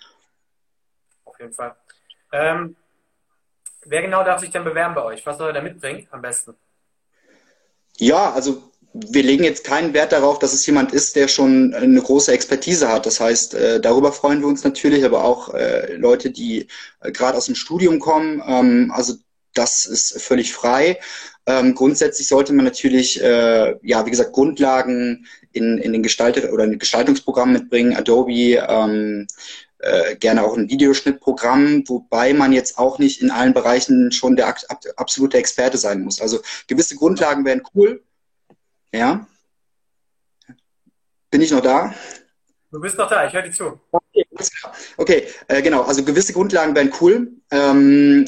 Auf 1.25 1.40
jeden 1.40 1.54
Fall. 1.54 1.75
Ähm, 2.31 2.75
wer 3.86 4.01
genau 4.01 4.24
darf 4.24 4.40
sich 4.40 4.51
denn 4.51 4.63
bewerben 4.63 4.94
bei 4.94 5.04
euch? 5.04 5.25
Was 5.25 5.38
soll 5.38 5.50
er 5.50 5.54
da 5.54 5.62
mitbringen 5.62 6.07
am 6.12 6.22
besten? 6.22 6.56
Ja, 7.98 8.31
also 8.31 8.69
wir 8.94 9.24
legen 9.24 9.44
jetzt 9.44 9.63
keinen 9.63 9.94
Wert 9.94 10.12
darauf, 10.12 10.39
dass 10.39 10.53
es 10.53 10.65
jemand 10.65 10.94
ist, 10.94 11.15
der 11.15 11.27
schon 11.27 11.74
eine 11.74 12.01
große 12.01 12.31
Expertise 12.31 12.89
hat. 12.89 13.06
Das 13.06 13.19
heißt, 13.19 13.53
äh, 13.53 13.80
darüber 13.80 14.12
freuen 14.12 14.41
wir 14.41 14.47
uns 14.47 14.63
natürlich, 14.63 15.06
aber 15.06 15.24
auch 15.24 15.53
äh, 15.53 15.94
Leute, 15.95 16.31
die 16.31 16.68
äh, 17.01 17.12
gerade 17.12 17.38
aus 17.38 17.45
dem 17.45 17.56
Studium 17.56 18.00
kommen. 18.00 18.41
Ähm, 18.45 18.91
also 18.95 19.13
das 19.53 19.86
ist 19.86 20.21
völlig 20.21 20.53
frei. 20.53 21.00
Ähm, 21.45 21.75
grundsätzlich 21.75 22.27
sollte 22.27 22.53
man 22.53 22.65
natürlich, 22.65 23.15
ja, 23.18 24.06
wie 24.06 24.09
gesagt, 24.12 24.33
Grundlagen 24.33 25.25
in, 25.51 25.80
in 25.80 25.91
den 25.91 26.03
Gestalter 26.03 26.53
oder 26.53 26.63
ein 26.63 26.77
Gestaltungsprogramm 26.77 27.51
mitbringen, 27.51 27.95
Adobe, 27.95 28.63
ähm, 28.69 29.25
äh, 29.80 30.15
gerne 30.17 30.43
auch 30.43 30.55
ein 30.55 30.69
Videoschnittprogramm, 30.69 31.84
wobei 31.88 32.34
man 32.34 32.53
jetzt 32.53 32.77
auch 32.77 33.00
nicht 33.00 33.22
in 33.22 33.31
allen 33.31 33.53
Bereichen 33.53 34.12
schon 34.12 34.36
der 34.36 34.53
absolute 34.98 35.38
Experte 35.38 35.77
sein 35.77 36.01
muss. 36.01 36.22
Also 36.22 36.39
gewisse 36.67 36.96
Grundlagen 36.96 37.46
wären 37.46 37.63
cool. 37.74 38.03
Ja. 38.93 39.27
Bin 41.31 41.41
ich 41.41 41.51
noch 41.51 41.62
da? 41.62 41.93
Du 42.72 42.79
bist 42.79 42.98
noch 42.98 43.10
da, 43.10 43.25
ich 43.25 43.34
höre 43.34 43.43
dir 43.43 43.51
zu. 43.51 43.79
Okay, 43.91 44.25
okay 44.98 45.27
äh, 45.48 45.62
genau. 45.62 45.84
Also 45.84 46.03
gewisse 46.03 46.34
Grundlagen 46.34 46.75
wären 46.75 46.93
cool. 47.01 47.31
Ähm, 47.51 48.25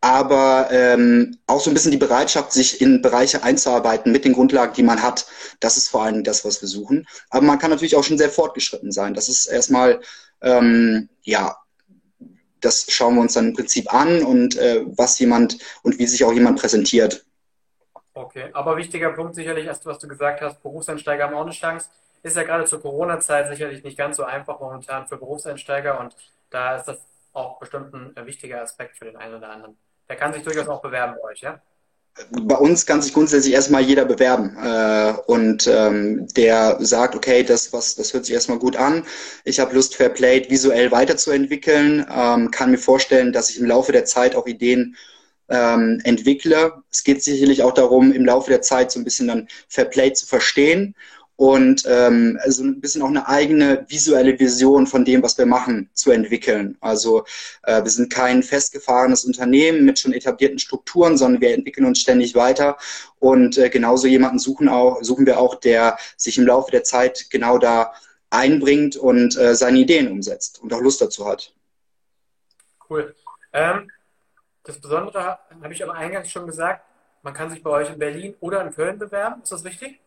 aber 0.00 0.68
ähm, 0.70 1.38
auch 1.46 1.60
so 1.60 1.70
ein 1.70 1.74
bisschen 1.74 1.90
die 1.90 1.96
Bereitschaft, 1.96 2.52
sich 2.52 2.80
in 2.80 3.02
Bereiche 3.02 3.42
einzuarbeiten 3.42 4.12
mit 4.12 4.24
den 4.24 4.34
Grundlagen, 4.34 4.74
die 4.74 4.82
man 4.82 5.02
hat. 5.02 5.26
Das 5.60 5.76
ist 5.76 5.88
vor 5.88 6.02
allem 6.02 6.22
das, 6.22 6.44
was 6.44 6.60
wir 6.60 6.68
suchen. 6.68 7.06
Aber 7.30 7.44
man 7.44 7.58
kann 7.58 7.70
natürlich 7.70 7.96
auch 7.96 8.04
schon 8.04 8.18
sehr 8.18 8.30
fortgeschritten 8.30 8.92
sein. 8.92 9.14
Das 9.14 9.28
ist 9.28 9.46
erstmal 9.46 10.00
ähm, 10.42 11.08
ja, 11.22 11.56
das 12.60 12.86
schauen 12.88 13.14
wir 13.14 13.22
uns 13.22 13.34
dann 13.34 13.48
im 13.48 13.54
Prinzip 13.54 13.92
an 13.92 14.22
und 14.22 14.56
äh, 14.56 14.82
was 14.96 15.18
jemand 15.18 15.58
und 15.82 15.98
wie 15.98 16.06
sich 16.06 16.24
auch 16.24 16.32
jemand 16.32 16.58
präsentiert. 16.60 17.24
Okay, 18.16 18.48
aber 18.54 18.78
wichtiger 18.78 19.10
Punkt 19.10 19.34
sicherlich, 19.34 19.68
als 19.68 19.84
was 19.84 19.98
du 19.98 20.08
gesagt 20.08 20.40
hast, 20.40 20.62
Berufseinsteiger 20.62 21.24
haben 21.24 21.34
auch 21.34 21.42
eine 21.42 21.50
Chance. 21.50 21.90
Ist 22.22 22.34
ja 22.34 22.44
gerade 22.44 22.64
zur 22.64 22.80
Corona-Zeit 22.80 23.48
sicherlich 23.48 23.84
nicht 23.84 23.98
ganz 23.98 24.16
so 24.16 24.24
einfach 24.24 24.58
momentan 24.58 25.06
für 25.06 25.18
Berufseinsteiger 25.18 26.00
und 26.00 26.16
da 26.48 26.76
ist 26.76 26.86
das 26.86 26.96
auch 27.34 27.58
bestimmt 27.58 27.92
ein 27.92 28.26
wichtiger 28.26 28.62
Aspekt 28.62 28.96
für 28.96 29.04
den 29.04 29.18
einen 29.18 29.34
oder 29.34 29.50
anderen. 29.50 29.76
Der 30.08 30.16
kann 30.16 30.32
sich 30.32 30.42
durchaus 30.42 30.66
auch 30.66 30.80
bewerben 30.80 31.16
bei 31.20 31.28
euch, 31.28 31.40
ja? 31.42 31.60
bei 32.30 32.54
uns 32.54 32.86
kann 32.86 33.02
sich 33.02 33.12
grundsätzlich 33.12 33.52
erstmal 33.52 33.82
jeder 33.82 34.06
bewerben 34.06 34.56
äh, 34.56 35.12
und 35.26 35.66
ähm, 35.66 36.26
der 36.28 36.78
sagt, 36.80 37.14
okay, 37.14 37.42
das 37.42 37.74
was 37.74 37.96
das 37.96 38.14
hört 38.14 38.24
sich 38.24 38.34
erstmal 38.34 38.58
gut 38.58 38.76
an. 38.76 39.04
Ich 39.44 39.60
habe 39.60 39.74
Lust, 39.74 39.94
Fairplay 39.94 40.48
visuell 40.48 40.90
weiterzuentwickeln, 40.90 42.06
ähm, 42.10 42.50
kann 42.50 42.70
mir 42.70 42.78
vorstellen, 42.78 43.34
dass 43.34 43.50
ich 43.50 43.60
im 43.60 43.66
Laufe 43.66 43.92
der 43.92 44.06
Zeit 44.06 44.34
auch 44.34 44.46
Ideen 44.46 44.96
ähm, 45.48 46.00
entwickle. 46.04 46.82
Es 46.90 47.04
geht 47.04 47.22
sicherlich 47.22 47.62
auch 47.62 47.74
darum, 47.74 48.12
im 48.12 48.24
Laufe 48.24 48.50
der 48.50 48.62
Zeit 48.62 48.90
so 48.92 49.00
ein 49.00 49.04
bisschen 49.04 49.28
dann 49.28 49.48
Fairplay 49.68 50.12
zu 50.12 50.26
verstehen 50.26 50.94
und 51.36 51.82
ähm, 51.86 52.38
also 52.42 52.64
ein 52.64 52.80
bisschen 52.80 53.02
auch 53.02 53.08
eine 53.08 53.28
eigene 53.28 53.84
visuelle 53.88 54.38
Vision 54.38 54.86
von 54.86 55.04
dem, 55.04 55.22
was 55.22 55.36
wir 55.36 55.44
machen, 55.44 55.90
zu 55.92 56.10
entwickeln. 56.10 56.78
Also 56.80 57.24
äh, 57.62 57.82
wir 57.82 57.90
sind 57.90 58.10
kein 58.10 58.42
festgefahrenes 58.42 59.24
Unternehmen 59.26 59.84
mit 59.84 59.98
schon 59.98 60.14
etablierten 60.14 60.58
Strukturen, 60.58 61.18
sondern 61.18 61.42
wir 61.42 61.52
entwickeln 61.52 61.86
uns 61.86 62.00
ständig 62.00 62.34
weiter 62.34 62.78
und 63.18 63.58
äh, 63.58 63.68
genauso 63.68 64.06
jemanden 64.06 64.38
suchen 64.38 64.68
auch 64.68 65.02
suchen 65.02 65.26
wir 65.26 65.38
auch, 65.38 65.56
der 65.56 65.98
sich 66.16 66.38
im 66.38 66.46
Laufe 66.46 66.70
der 66.70 66.84
Zeit 66.84 67.26
genau 67.28 67.58
da 67.58 67.92
einbringt 68.30 68.96
und 68.96 69.36
äh, 69.36 69.54
seine 69.54 69.78
Ideen 69.78 70.10
umsetzt 70.10 70.60
und 70.62 70.72
auch 70.72 70.80
Lust 70.80 71.02
dazu 71.02 71.26
hat. 71.26 71.54
Cool. 72.88 73.14
Ähm, 73.52 73.90
das 74.66 74.80
Besondere 74.80 75.38
habe 75.62 75.72
ich 75.72 75.82
aber 75.82 75.94
eingangs 75.94 76.30
schon 76.30 76.46
gesagt, 76.46 76.82
man 77.22 77.34
kann 77.34 77.50
sich 77.50 77.62
bei 77.62 77.70
euch 77.70 77.90
in 77.90 77.98
Berlin 77.98 78.34
oder 78.40 78.62
in 78.62 78.72
Köln 78.72 78.98
bewerben. 78.98 79.42
Ist 79.42 79.52
das 79.52 79.64
richtig? 79.64 80.00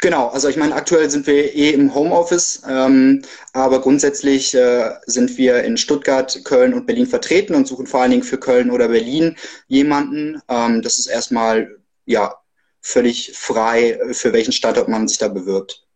Genau, 0.00 0.28
also 0.28 0.48
ich 0.48 0.56
meine, 0.56 0.74
aktuell 0.74 1.10
sind 1.10 1.26
wir 1.26 1.54
eh 1.54 1.70
im 1.70 1.94
Homeoffice, 1.94 2.62
ähm, 2.66 3.22
aber 3.52 3.80
grundsätzlich 3.80 4.54
äh, 4.54 4.92
sind 5.04 5.36
wir 5.36 5.62
in 5.62 5.76
Stuttgart, 5.76 6.40
Köln 6.44 6.72
und 6.72 6.86
Berlin 6.86 7.06
vertreten 7.06 7.54
und 7.54 7.66
suchen 7.66 7.86
vor 7.86 8.00
allen 8.00 8.10
Dingen 8.10 8.22
für 8.22 8.38
Köln 8.38 8.70
oder 8.70 8.88
Berlin 8.88 9.36
jemanden. 9.68 10.40
Ähm, 10.48 10.80
das 10.82 10.98
ist 10.98 11.06
erstmal 11.06 11.78
ja 12.06 12.34
völlig 12.80 13.36
frei, 13.36 14.00
für 14.12 14.32
welchen 14.32 14.52
Standort 14.52 14.88
man 14.88 15.06
sich 15.06 15.18
da 15.18 15.28
bewirbt. 15.28 15.86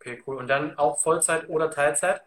Okay, 0.00 0.22
cool. 0.26 0.36
Und 0.36 0.48
dann 0.48 0.76
auch 0.76 1.00
Vollzeit 1.00 1.48
oder 1.48 1.70
Teilzeit? 1.70 2.20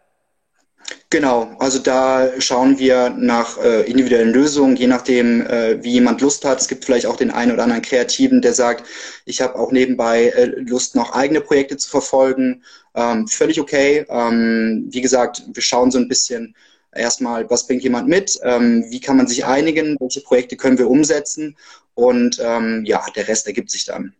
Genau, 1.10 1.56
also 1.58 1.78
da 1.78 2.40
schauen 2.40 2.78
wir 2.78 3.10
nach 3.10 3.58
äh, 3.58 3.82
individuellen 3.82 4.32
Lösungen, 4.32 4.76
je 4.76 4.86
nachdem, 4.86 5.40
äh, 5.46 5.82
wie 5.82 5.92
jemand 5.92 6.20
Lust 6.20 6.44
hat. 6.44 6.60
Es 6.60 6.68
gibt 6.68 6.84
vielleicht 6.84 7.06
auch 7.06 7.16
den 7.16 7.30
einen 7.30 7.52
oder 7.52 7.62
anderen 7.62 7.82
Kreativen, 7.82 8.42
der 8.42 8.52
sagt, 8.52 8.86
ich 9.24 9.40
habe 9.40 9.56
auch 9.56 9.72
nebenbei 9.72 10.28
äh, 10.28 10.44
Lust, 10.44 10.94
noch 10.94 11.12
eigene 11.12 11.40
Projekte 11.40 11.76
zu 11.76 11.88
verfolgen. 11.88 12.62
Ähm, 12.94 13.26
völlig 13.26 13.60
okay. 13.60 14.04
Ähm, 14.08 14.88
wie 14.90 15.00
gesagt, 15.00 15.42
wir 15.52 15.62
schauen 15.62 15.90
so 15.90 15.98
ein 15.98 16.08
bisschen 16.08 16.54
erstmal, 16.92 17.48
was 17.50 17.66
bringt 17.66 17.82
jemand 17.82 18.08
mit, 18.08 18.38
ähm, 18.42 18.84
wie 18.90 19.00
kann 19.00 19.16
man 19.16 19.26
sich 19.26 19.44
einigen, 19.44 19.96
welche 20.00 20.20
Projekte 20.20 20.56
können 20.56 20.78
wir 20.78 20.90
umsetzen 20.90 21.56
und 21.94 22.38
ähm, 22.40 22.84
ja, 22.84 23.04
der 23.14 23.28
Rest 23.28 23.46
ergibt 23.46 23.70
sich 23.70 23.84
dann. 23.84 24.14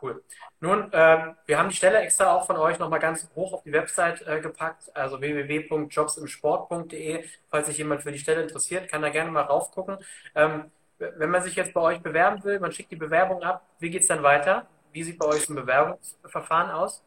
Cool. 0.00 0.22
Nun, 0.60 0.90
ähm, 0.92 1.36
wir 1.46 1.58
haben 1.58 1.68
die 1.68 1.76
Stelle 1.76 2.00
extra 2.00 2.34
auch 2.34 2.46
von 2.46 2.56
euch 2.56 2.78
nochmal 2.80 2.98
ganz 2.98 3.28
hoch 3.36 3.52
auf 3.52 3.62
die 3.62 3.72
Website 3.72 4.26
äh, 4.26 4.40
gepackt, 4.40 4.90
also 4.94 5.20
www.jobsimsport.de. 5.20 7.24
Falls 7.48 7.66
sich 7.68 7.78
jemand 7.78 8.02
für 8.02 8.10
die 8.10 8.18
Stelle 8.18 8.42
interessiert, 8.42 8.88
kann 8.90 9.02
da 9.02 9.10
gerne 9.10 9.30
mal 9.30 9.42
raufgucken. 9.42 9.98
Ähm, 10.34 10.64
wenn 10.98 11.30
man 11.30 11.42
sich 11.42 11.54
jetzt 11.54 11.72
bei 11.74 11.80
euch 11.80 12.00
bewerben 12.00 12.42
will, 12.42 12.58
man 12.58 12.72
schickt 12.72 12.90
die 12.90 12.96
Bewerbung 12.96 13.42
ab, 13.44 13.64
wie 13.78 13.90
geht 13.90 14.02
es 14.02 14.08
dann 14.08 14.24
weiter? 14.24 14.66
Wie 14.92 15.04
sieht 15.04 15.18
bei 15.18 15.26
euch 15.26 15.48
ein 15.48 15.54
Bewerbungsverfahren 15.54 16.70
aus? 16.72 17.04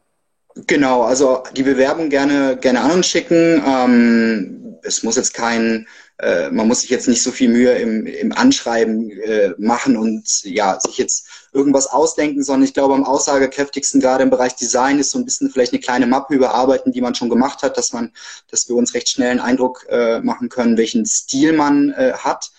Genau, 0.54 1.02
also 1.02 1.42
die 1.56 1.62
Bewerbung 1.62 2.10
gerne, 2.10 2.56
gerne 2.58 2.80
an 2.80 2.90
uns 2.90 3.06
schicken. 3.06 3.62
Ähm, 3.66 4.78
es 4.82 5.02
muss 5.02 5.16
jetzt 5.16 5.34
kein 5.34 5.86
äh, 6.22 6.50
man 6.50 6.68
muss 6.68 6.82
sich 6.82 6.90
jetzt 6.90 7.08
nicht 7.08 7.22
so 7.22 7.32
viel 7.32 7.48
Mühe 7.48 7.72
im, 7.72 8.06
im 8.06 8.32
Anschreiben 8.32 9.10
äh, 9.10 9.54
machen 9.58 9.96
und 9.96 10.44
ja, 10.44 10.78
sich 10.78 10.96
jetzt 10.96 11.26
irgendwas 11.52 11.88
ausdenken, 11.88 12.44
sondern 12.44 12.64
ich 12.64 12.74
glaube, 12.74 12.94
am 12.94 13.04
aussagekräftigsten 13.04 14.00
gerade 14.00 14.22
im 14.22 14.30
Bereich 14.30 14.54
Design 14.54 15.00
ist 15.00 15.10
so 15.10 15.18
ein 15.18 15.24
bisschen 15.24 15.50
vielleicht 15.50 15.72
eine 15.72 15.80
kleine 15.80 16.06
Mappe 16.06 16.34
überarbeiten, 16.34 16.92
die 16.92 17.00
man 17.00 17.16
schon 17.16 17.28
gemacht 17.28 17.62
hat, 17.62 17.76
dass 17.76 17.92
man, 17.92 18.12
dass 18.48 18.68
wir 18.68 18.76
uns 18.76 18.94
recht 18.94 19.08
schnell 19.08 19.30
einen 19.30 19.40
Eindruck 19.40 19.84
äh, 19.88 20.20
machen 20.20 20.48
können, 20.48 20.76
welchen 20.76 21.04
Stil 21.06 21.54
man 21.54 21.90
äh, 21.90 22.12
hat 22.12 22.52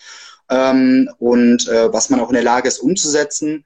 ähm, 0.50 1.08
und 1.18 1.66
äh, 1.68 1.90
was 1.90 2.10
man 2.10 2.20
auch 2.20 2.28
in 2.28 2.34
der 2.34 2.44
Lage 2.44 2.68
ist 2.68 2.80
umzusetzen. 2.80 3.64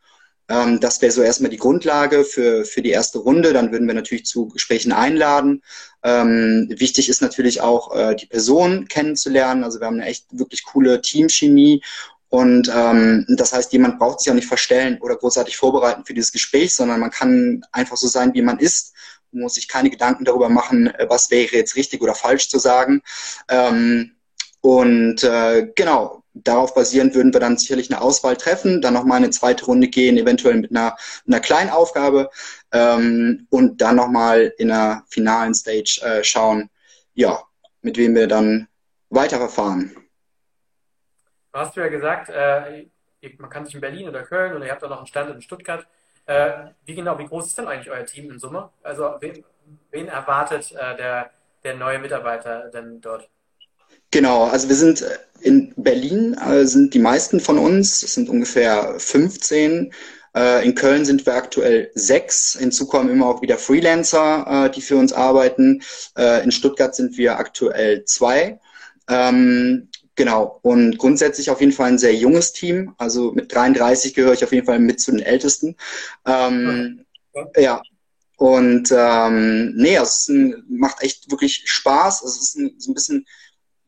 Ähm, 0.49 0.81
das 0.81 1.01
wäre 1.03 1.13
so 1.13 1.23
erstmal 1.23 1.51
die 1.51 1.57
Grundlage 1.57 2.25
für, 2.25 2.65
für 2.65 2.83
die 2.83 2.91
erste 2.91 3.19
Runde. 3.19 3.53
Dann 3.53 3.73
würden 3.73 3.87
wir 3.87 3.95
natürlich 3.95 4.27
zu 4.27 4.49
Gesprächen 4.49 4.93
einladen. 4.93 5.63
Ähm, 6.03 6.69
wichtig 6.71 7.09
ist 7.09 7.23
natürlich 7.23 7.61
auch, 7.61 7.95
äh, 7.95 8.15
die 8.17 8.27
Person 8.27 8.89
kennenzulernen. 8.89 9.65
Also 9.65 9.81
wir 9.81 9.87
haben 9.87 9.97
eine 10.01 10.07
echt 10.07 10.27
wirklich 10.31 10.65
coole 10.65 11.01
Teamchemie. 11.01 11.83
Und 12.31 12.71
ähm, 12.75 13.25
das 13.29 13.53
heißt, 13.53 13.73
jemand 13.73 13.99
braucht 13.99 14.21
sich 14.21 14.31
auch 14.31 14.35
nicht 14.35 14.49
verstellen 14.49 14.99
oder 15.01 15.17
großartig 15.17 15.57
vorbereiten 15.57 16.05
für 16.05 16.15
dieses 16.15 16.33
Gespräch, 16.33 16.75
sondern 16.75 17.01
man 17.01 17.11
kann 17.11 17.65
einfach 17.73 17.97
so 17.97 18.07
sein, 18.07 18.35
wie 18.35 18.43
man 18.43 18.59
ist. 18.59 18.93
Muss 19.31 19.55
sich 19.55 19.69
keine 19.69 19.91
Gedanken 19.91 20.25
darüber 20.25 20.49
machen, 20.49 20.93
was 21.09 21.31
wäre 21.31 21.57
jetzt 21.57 21.77
richtig 21.77 22.03
oder 22.03 22.15
falsch 22.15 22.49
zu 22.49 22.59
sagen. 22.59 23.03
Ähm, 23.49 24.13
und 24.61 25.23
äh, 25.23 25.71
genau, 25.75 26.23
darauf 26.45 26.75
basierend 26.75 27.15
würden 27.15 27.33
wir 27.33 27.41
dann 27.41 27.57
sicherlich 27.57 27.91
eine 27.91 28.01
Auswahl 28.01 28.37
treffen, 28.37 28.81
dann 28.81 28.95
nochmal 28.95 29.19
eine 29.19 29.31
zweite 29.31 29.65
Runde 29.65 29.89
gehen, 29.89 30.17
eventuell 30.17 30.57
mit 30.57 30.71
einer, 30.71 30.97
einer 31.27 31.41
kleinen 31.41 31.71
Aufgabe 31.71 32.31
ähm, 32.73 33.47
und 33.51 33.81
dann 33.81 33.97
nochmal 33.97 34.53
in 34.59 34.71
einer 34.71 35.05
finalen 35.09 35.55
Stage 35.55 36.01
äh, 36.03 36.25
schauen, 36.25 36.71
ja, 37.15 37.43
mit 37.83 37.97
wem 37.97 38.15
wir 38.15 38.27
dann 38.27 38.69
weiterverfahren. 39.11 39.97
Hast 41.53 41.77
du 41.77 41.81
ja 41.81 41.89
gesagt, 41.89 42.29
äh, 42.29 42.87
man 43.39 43.51
kann 43.51 43.65
sich 43.65 43.75
in 43.75 43.81
Berlin 43.81 44.09
oder 44.09 44.23
Köln 44.23 44.55
oder 44.55 44.67
ihr 44.67 44.73
habt 44.73 44.85
auch 44.85 44.91
noch 44.91 44.99
einen 44.99 45.07
Stand 45.07 45.35
in 45.35 45.43
Stuttgart. 45.43 45.87
Äh, 46.27 46.69
wie 46.85 46.95
genau, 46.95 47.19
wie 47.19 47.27
groß 47.27 47.47
ist 47.47 47.59
denn 47.59 47.67
eigentlich 47.67 47.91
euer 47.91 48.05
Team 48.05 48.31
in 48.31 48.39
Summe? 48.39 48.71
Also 48.83 49.17
wen, 49.21 49.45
wen 49.91 50.09
erwartet 50.09 50.73
äh, 50.73 50.97
der, 50.97 51.31
der 51.65 51.75
neue 51.77 51.99
Mitarbeiter 51.99 52.69
denn 52.69 53.01
dort? 53.01 53.29
Genau, 54.11 54.45
also 54.45 54.69
wir 54.69 54.77
sind 54.77 55.03
äh, 55.03 55.19
in 55.41 55.73
Berlin, 55.77 56.35
äh, 56.35 56.65
sind 56.65 56.95
die 56.95 56.99
meisten 56.99 57.41
von 57.41 57.59
uns, 57.59 58.03
es 58.03 58.15
sind 58.15 58.29
ungefähr 58.29 58.95
15. 58.99 59.93
Äh, 60.35 60.65
in 60.65 60.75
Köln 60.75 61.05
sind 61.05 61.27
wir 61.27 61.35
aktuell 61.35 61.91
sechs. 61.95 62.57
Hinzu 62.59 62.87
kommen 62.87 63.11
immer 63.11 63.27
auch 63.27 63.43
wieder 63.43 63.59
Freelancer, 63.59 64.67
äh, 64.67 64.71
die 64.71 64.81
für 64.81 64.97
uns 64.97 65.13
arbeiten. 65.13 65.83
In 66.17 66.53
Stuttgart 66.53 66.95
sind 66.95 67.17
wir 67.17 67.39
aktuell 67.39 68.05
zwei. 68.05 68.59
Ähm, 69.09 69.89
genau, 70.17 70.59
und 70.63 70.99
grundsätzlich 70.99 71.51
auf 71.51 71.61
jeden 71.61 71.73
Fall 71.73 71.89
ein 71.89 71.99
sehr 71.99 72.15
junges 72.15 72.53
Team. 72.53 72.95
Also 72.99 73.33
mit 73.33 73.55
33 73.55 74.15
gehöre 74.15 74.35
ich 74.35 74.45
auf 74.45 74.53
jeden 74.53 74.67
Fall 74.67 74.79
mit 74.79 75.01
zu 75.01 75.13
den 75.13 75.21
Ältesten. 75.21 75.77
Ähm, 76.27 77.05
okay. 77.33 77.63
Ja, 77.63 77.83
und 78.37 78.93
ähm, 78.97 79.75
nee, 79.75 79.97
es 79.97 80.29
ein, 80.29 80.63
macht 80.69 81.03
echt 81.03 81.31
wirklich 81.31 81.63
Spaß. 81.65 82.23
Es 82.23 82.37
ist 82.41 82.57
ein, 82.57 82.75
so 82.79 82.91
ein 82.91 82.95
bisschen 82.95 83.27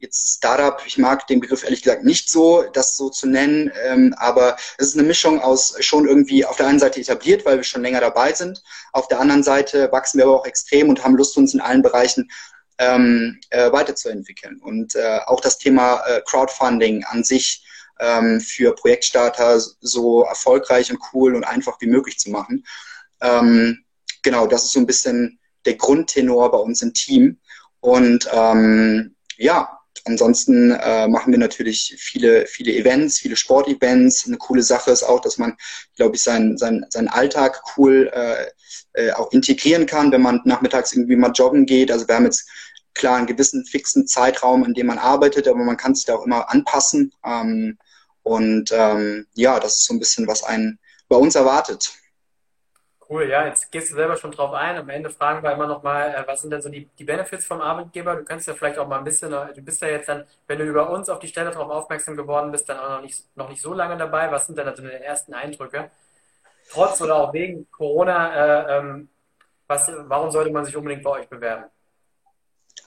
jetzt 0.01 0.37
Startup, 0.37 0.83
ich 0.87 0.99
mag 0.99 1.27
den 1.27 1.41
Begriff 1.41 1.63
ehrlich 1.63 1.83
gesagt 1.83 2.05
nicht 2.05 2.31
so, 2.31 2.65
das 2.73 2.97
so 2.97 3.11
zu 3.11 3.27
nennen, 3.27 3.71
ähm, 3.85 4.15
aber 4.17 4.57
es 4.79 4.89
ist 4.89 4.99
eine 4.99 5.07
Mischung 5.07 5.41
aus 5.41 5.77
schon 5.81 6.09
irgendwie 6.09 6.45
auf 6.45 6.57
der 6.57 6.67
einen 6.67 6.79
Seite 6.79 7.01
etabliert, 7.01 7.45
weil 7.45 7.59
wir 7.59 7.65
schon 7.65 7.83
länger 7.83 8.01
dabei 8.01 8.33
sind, 8.33 8.63
auf 8.93 9.09
der 9.09 9.21
anderen 9.21 9.43
Seite 9.43 9.93
wachsen 9.93 10.19
wir 10.19 10.25
aber 10.25 10.41
auch 10.41 10.47
extrem 10.47 10.89
und 10.89 11.05
haben 11.05 11.17
Lust, 11.17 11.37
uns 11.37 11.55
in 11.55 11.61
allen 11.61 11.83
Bereichen 11.83 12.31
ähm, 12.79 13.39
äh, 13.51 13.71
weiterzuentwickeln. 13.71 14.61
Und 14.61 14.95
äh, 14.95 15.21
auch 15.27 15.41
das 15.41 15.59
Thema 15.59 16.03
äh, 16.07 16.23
Crowdfunding 16.25 17.05
an 17.05 17.23
sich 17.23 17.65
ähm, 18.01 18.41
für 18.41 18.75
Projektstarter 18.75 19.61
so 19.81 20.25
erfolgreich 20.25 20.91
und 20.91 20.99
cool 21.13 21.35
und 21.35 21.45
einfach 21.45 21.81
wie 21.81 21.87
möglich 21.87 22.19
zu 22.19 22.31
machen. 22.31 22.65
Ähm, 23.21 23.85
genau, 24.23 24.47
das 24.47 24.65
ist 24.65 24.73
so 24.73 24.81
ein 24.81 24.87
bisschen 24.87 25.39
der 25.67 25.75
Grundtenor 25.75 26.51
bei 26.51 26.59
uns 26.59 26.81
im 26.81 26.95
Team. 26.95 27.39
Und 27.81 28.29
ähm, 28.33 29.15
ja, 29.37 29.80
Ansonsten 30.11 30.73
äh, 30.73 31.07
machen 31.07 31.33
wir 31.33 31.39
natürlich 31.39 31.95
viele, 31.99 32.47
viele 32.47 32.75
Events, 32.75 33.19
viele 33.19 33.37
Sportevents. 33.37 34.27
Eine 34.27 34.39
coole 34.39 34.63
Sache 34.63 34.91
ist 34.91 35.05
auch, 35.05 35.21
dass 35.21 35.39
man, 35.39 35.57
glaube 35.97 36.17
ich, 36.17 36.23
seinen, 36.23 36.59
seinen, 36.59 36.85
seinen 36.91 37.09
Alltag 37.09 37.63
cool 37.77 38.11
äh, 38.13 38.47
äh, 38.95 39.13
auch 39.13 39.31
integrieren 39.33 39.87
kann, 39.87 40.11
wenn 40.11 40.23
man 40.23 40.41
nachmittags 40.45 40.93
irgendwie 40.93 41.17
mal 41.17 41.33
joggen 41.33 41.65
geht. 41.65 41.93
Also 41.93 42.09
wir 42.09 42.17
haben 42.17 42.25
jetzt 42.25 42.49
klar 42.95 43.19
einen 43.19 43.29
gewissen 43.29 43.65
fixen 43.65 44.07
Zeitraum, 44.07 44.65
in 44.65 44.75
dem 44.75 44.87
man 44.87 44.99
arbeitet, 44.99 45.47
aber 45.47 45.61
man 45.61 45.77
kann 45.77 45.95
sich 45.95 46.07
da 46.07 46.17
auch 46.17 46.27
immer 46.27 46.51
anpassen. 46.51 47.13
Ähm, 47.25 47.79
und 48.23 48.71
ähm, 48.73 49.27
ja, 49.35 49.61
das 49.61 49.77
ist 49.77 49.85
so 49.85 49.95
ein 49.95 50.01
bisschen, 50.01 50.27
was 50.27 50.43
einen 50.43 50.79
bei 51.09 51.17
uns 51.17 51.35
erwartet. 51.37 51.93
Cool, 53.11 53.29
ja, 53.29 53.45
jetzt 53.45 53.73
gehst 53.73 53.91
du 53.91 53.97
selber 53.97 54.17
schon 54.17 54.31
drauf 54.31 54.53
ein. 54.53 54.77
Am 54.77 54.89
Ende 54.89 55.11
fragen 55.11 55.43
wir 55.43 55.51
immer 55.51 55.67
noch 55.67 55.83
mal, 55.83 56.15
äh, 56.15 56.25
was 56.29 56.43
sind 56.43 56.53
denn 56.53 56.63
so 56.63 56.69
die, 56.69 56.89
die 56.97 57.03
Benefits 57.03 57.45
vom 57.45 57.61
Arbeitgeber? 57.61 58.15
Du 58.15 58.23
kannst 58.23 58.47
ja 58.47 58.55
vielleicht 58.55 58.79
auch 58.79 58.87
mal 58.87 58.99
ein 58.99 59.05
bisschen, 59.05 59.33
du 59.33 59.63
bist 59.63 59.83
ja 59.83 59.89
jetzt 59.89 60.09
dann, 60.09 60.25
wenn 60.47 60.59
du 60.59 60.65
über 60.65 60.89
uns 60.91 61.09
auf 61.09 61.19
die 61.19 61.27
Stelle 61.27 61.51
darauf 61.51 61.71
aufmerksam 61.71 62.17
geworden 62.17 62.53
bist, 62.53 62.69
dann 62.69 62.79
auch 62.79 62.89
noch 62.91 63.03
nicht, 63.03 63.25
noch 63.35 63.49
nicht 63.49 63.61
so 63.61 63.75
lange 63.75 63.97
dabei. 63.97 64.31
Was 64.31 64.47
sind 64.47 64.57
denn 64.57 64.69
also 64.69 64.83
deine 64.83 65.03
ersten 65.03 65.35
Eindrücke? 65.35 65.91
Trotz 66.71 67.01
oder 67.03 67.17
auch 67.17 67.33
wegen 67.33 67.69
Corona, 67.73 68.33
äh, 68.69 68.79
ähm, 68.79 69.09
was, 69.67 69.91
warum 70.07 70.31
sollte 70.31 70.53
man 70.53 70.65
sich 70.65 70.77
unbedingt 70.77 71.03
bei 71.03 71.11
euch 71.11 71.29
bewerben? 71.29 71.65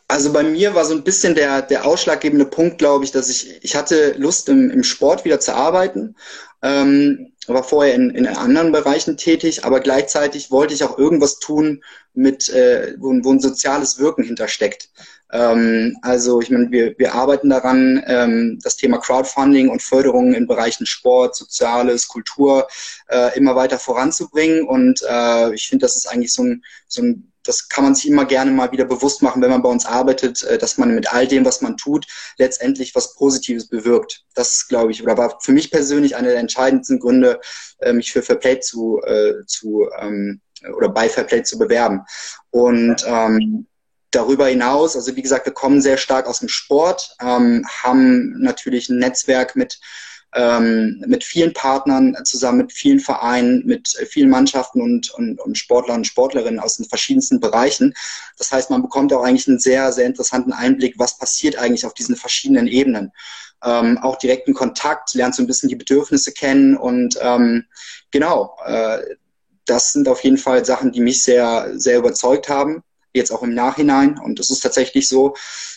Also 0.08 0.32
bei 0.32 0.44
mir 0.44 0.74
war 0.74 0.86
so 0.86 0.94
ein 0.94 1.04
bisschen 1.04 1.36
der, 1.36 1.64
der 1.64 1.86
ausschlaggebende 1.86 2.46
Punkt, 2.46 2.78
glaube 2.78 3.04
ich, 3.04 3.12
dass 3.12 3.30
ich, 3.30 3.62
ich 3.62 3.76
hatte 3.76 4.14
Lust 4.14 4.48
im, 4.48 4.70
im 4.70 4.84
Sport 4.84 5.26
wieder 5.26 5.42
zu 5.42 5.54
arbeiten, 5.54 6.16
ähm, 6.62 7.33
war 7.50 7.64
vorher 7.64 7.96
in, 7.96 8.10
in 8.12 8.28
anderen 8.28 8.72
Bereichen 8.72 9.18
tätig, 9.18 9.66
aber 9.66 9.80
gleichzeitig 9.80 10.52
wollte 10.52 10.74
ich 10.74 10.84
auch 10.84 10.98
irgendwas 10.98 11.40
tun, 11.40 11.84
mit, 12.14 12.50
äh, 12.50 12.96
wo, 13.00 13.10
wo 13.24 13.32
ein 13.32 13.40
soziales 13.40 14.00
Wirken 14.00 14.24
hintersteckt. 14.24 14.90
Ähm, 15.34 15.98
also 16.04 16.40
ich 16.42 16.52
meine, 16.52 16.72
wir, 16.72 16.96
wir 16.98 17.16
arbeiten 17.16 17.50
daran, 17.50 18.04
ähm, 18.06 18.60
das 18.62 18.78
Thema 18.78 19.00
Crowdfunding 19.00 19.70
und 19.70 19.82
Förderung 19.82 20.34
in 20.34 20.48
Bereichen 20.48 20.86
Sport, 20.86 21.36
Soziales, 21.36 22.08
Kultur 22.08 22.68
äh, 23.10 23.36
immer 23.36 23.56
weiter 23.56 23.80
voranzubringen. 23.80 24.64
Und 24.68 25.02
äh, 25.10 25.54
ich 25.54 25.68
finde, 25.68 25.86
das 25.86 25.96
ist 25.96 26.06
eigentlich 26.06 26.34
so 26.34 26.44
ein, 26.44 26.64
so 26.88 27.02
ein 27.02 27.34
das 27.46 27.68
kann 27.68 27.84
man 27.84 27.96
sich 27.96 28.08
immer 28.08 28.26
gerne 28.26 28.52
mal 28.52 28.72
wieder 28.72 28.86
bewusst 28.86 29.22
machen, 29.22 29.42
wenn 29.42 29.50
man 29.50 29.62
bei 29.62 29.70
uns 29.70 29.86
arbeitet, 29.86 30.44
äh, 30.44 30.58
dass 30.58 30.78
man 30.78 30.94
mit 30.96 31.12
all 31.12 31.28
dem, 31.28 31.46
was 31.46 31.62
man 31.62 31.78
tut, 31.78 32.06
letztendlich 32.38 32.96
was 32.96 33.16
Positives 33.16 33.68
bewirkt. 33.68 34.24
Das 34.36 34.68
glaube 34.68 34.92
ich, 34.92 35.04
oder 35.04 35.18
war 35.18 35.40
für 35.42 35.52
mich 35.52 35.72
persönlich 35.72 36.16
einer 36.16 36.30
der 36.30 36.40
entscheidendsten 36.40 37.00
Gründe, 37.00 37.42
äh, 37.80 37.92
mich 37.92 38.12
für 38.14 38.22
Fairplay 38.22 38.60
zu, 38.60 39.02
äh, 39.04 39.46
zu 39.46 39.90
ähm, 40.00 40.42
oder 40.78 40.90
bei 40.90 41.10
Fairplay 41.10 41.44
zu 41.44 41.58
bewerben. 41.58 42.02
Und 42.52 43.04
ähm, 43.06 43.68
darüber 44.16 44.48
hinaus, 44.48 44.96
also 44.96 45.16
wie 45.16 45.22
gesagt, 45.22 45.46
wir 45.46 45.54
kommen 45.54 45.82
sehr 45.82 45.98
stark 45.98 46.28
aus 46.28 46.40
dem 46.40 46.50
Sport, 46.50 47.16
ähm, 47.22 47.66
haben 47.84 48.40
natürlich 48.40 48.90
ein 48.90 49.00
Netzwerk 49.00 49.56
mit 49.56 49.80
ähm, 50.36 51.04
mit 51.06 51.24
vielen 51.24 51.54
Partnern 51.54 52.18
zusammen, 52.24 52.60
mit 52.60 52.74
vielen 52.74 53.00
Vereinen, 53.00 53.66
mit 53.66 53.90
vielen 54.10 54.30
Mannschaften 54.30 54.82
und, 54.82 55.12
und, 55.12 55.40
und 55.40 55.58
Sportlern 55.58 55.98
und 55.98 56.06
Sportlerinnen 56.06 56.60
aus 56.60 56.78
den 56.78 56.88
verschiedensten 56.88 57.40
Bereichen. 57.40 57.94
Das 58.38 58.52
heißt, 58.52 58.70
man 58.70 58.82
bekommt 58.82 59.14
auch 59.14 59.24
eigentlich 59.24 59.48
einen 59.48 59.60
sehr, 59.60 59.92
sehr 59.92 60.06
interessanten 60.06 60.54
Einblick, 60.54 60.96
was 60.98 61.18
passiert 61.18 61.58
eigentlich 61.58 61.86
auf 61.86 61.94
diesen 61.94 62.16
verschiedenen 62.16 62.68
Ebenen. 62.68 63.12
Ähm, 63.64 63.98
auch 64.00 64.18
direkten 64.18 64.54
Kontakt, 64.54 65.14
lernt 65.14 65.36
so 65.36 65.44
ein 65.44 65.48
bisschen 65.48 65.70
die 65.70 65.76
Bedürfnisse 65.76 66.34
kennen 66.34 66.76
und 66.76 67.18
ähm, 67.22 67.66
genau, 68.12 68.58
äh, 68.66 69.00
das 69.66 69.94
sind 69.94 70.08
auf 70.10 70.24
jeden 70.24 70.38
Fall 70.38 70.66
Sachen, 70.66 70.92
die 70.92 71.00
mich 71.00 71.24
sehr, 71.24 71.72
sehr 71.76 72.00
überzeugt 72.00 72.50
haben, 72.50 72.84
jetzt 73.14 73.32
auch 73.32 73.44
im 73.44 73.54
Nachhinein. 73.54 74.20
Und 74.20 74.40
das 74.40 74.50
ist 74.50 74.62
tatsächlich 74.62 75.08
so. 75.08 75.36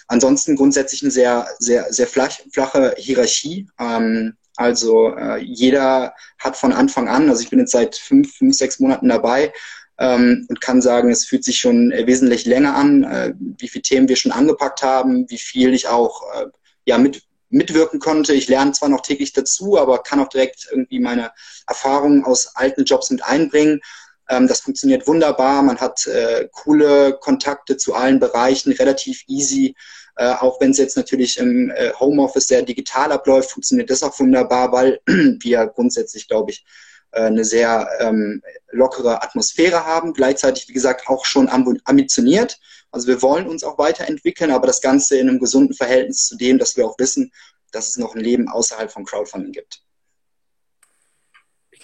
Ansonsten 0.09 0.57
grundsätzlich 0.57 1.03
eine 1.03 1.11
sehr, 1.11 1.49
sehr, 1.59 1.93
sehr 1.93 2.07
flach, 2.07 2.33
flache 2.53 2.95
Hierarchie. 2.97 3.69
Ähm, 3.79 4.37
also 4.57 5.15
äh, 5.15 5.39
jeder 5.43 6.15
hat 6.39 6.57
von 6.57 6.73
Anfang 6.73 7.09
an, 7.09 7.29
also 7.29 7.43
ich 7.43 7.51
bin 7.51 7.59
jetzt 7.59 7.73
seit 7.73 7.97
fünf, 7.97 8.37
fünf, 8.37 8.57
sechs 8.57 8.81
Monaten 8.81 9.09
dabei 9.09 9.53
ähm, 9.99 10.47
und 10.49 10.61
kann 10.61 10.81
sagen, 10.81 11.11
es 11.11 11.27
fühlt 11.27 11.45
sich 11.45 11.59
schon 11.59 11.93
äh, 11.93 12.07
wesentlich 12.07 12.47
länger 12.47 12.75
an, 12.75 13.05
äh, 13.05 13.35
wie 13.37 13.69
viele 13.69 13.83
Themen 13.83 14.09
wir 14.09 14.17
schon 14.17 14.33
angepackt 14.33 14.83
haben, 14.83 15.29
wie 15.29 15.39
viel 15.39 15.75
ich 15.75 15.89
auch 15.89 16.23
äh, 16.35 16.47
ja 16.87 16.97
mit 16.97 17.23
mitwirken 17.49 18.01
konnte. 18.01 18.33
Ich 18.33 18.49
lerne 18.49 18.73
zwar 18.73 18.89
noch 18.89 19.03
täglich 19.03 19.33
dazu, 19.33 19.79
aber 19.79 20.03
kann 20.03 20.21
auch 20.21 20.29
direkt 20.29 20.67
irgendwie 20.71 20.99
meine 20.99 21.31
Erfahrungen 21.67 22.25
aus 22.25 22.57
alten 22.57 22.85
Jobs 22.85 23.11
mit 23.11 23.25
einbringen. 23.25 23.81
Ähm, 24.29 24.49
das 24.49 24.61
funktioniert 24.61 25.07
wunderbar. 25.07 25.63
Man 25.63 25.79
hat 25.79 26.07
äh, 26.07 26.49
coole 26.53 27.17
Kontakte 27.19 27.77
zu 27.77 27.95
allen 27.95 28.21
Bereichen, 28.21 28.73
relativ 28.73 29.23
easy. 29.27 29.75
Äh, 30.17 30.33
auch 30.33 30.61
wenn 30.61 30.71
es 30.71 30.79
jetzt 30.79 30.97
natürlich 30.97 31.39
im 31.39 31.71
äh, 31.71 31.93
Homeoffice 32.01 32.49
sehr 32.49 32.63
digital 32.63 33.13
abläuft, 33.13 33.51
funktioniert 33.51 33.91
das 33.91 34.03
auch 34.03 34.19
wunderbar, 34.19 34.73
weil 34.73 35.01
wir 35.07 35.67
grundsätzlich, 35.67 36.27
glaube 36.27 36.53
ich, 36.53 36.65
äh, 37.13 37.23
eine 37.23 37.45
sehr 37.45 37.89
ähm, 38.01 38.43
lockere 38.71 39.23
Atmosphäre 39.23 39.85
haben. 39.85 40.15
Gleichzeitig, 40.15 40.69
wie 40.69 40.73
gesagt, 40.73 41.09
auch 41.09 41.25
schon 41.25 41.49
ambitioniert. 41.49 42.59
Also 42.91 43.09
wir 43.09 43.21
wollen 43.23 43.47
uns 43.47 43.63
auch 43.63 43.79
weiterentwickeln, 43.79 44.51
aber 44.51 44.67
das 44.67 44.81
Ganze 44.81 45.19
in 45.19 45.29
einem 45.29 45.39
gesunden 45.39 45.75
Verhältnis 45.75 46.27
zu 46.27 46.37
dem, 46.37 46.59
dass 46.59 46.77
wir 46.77 46.87
auch 46.87 46.99
wissen, 46.99 47.31
dass 47.73 47.89
es 47.89 47.97
noch 47.99 48.15
ein 48.15 48.21
Leben 48.23 48.49
außerhalb 48.49 48.91
von 48.91 49.05
Crowdfunding 49.05 49.53
gibt. 49.53 49.83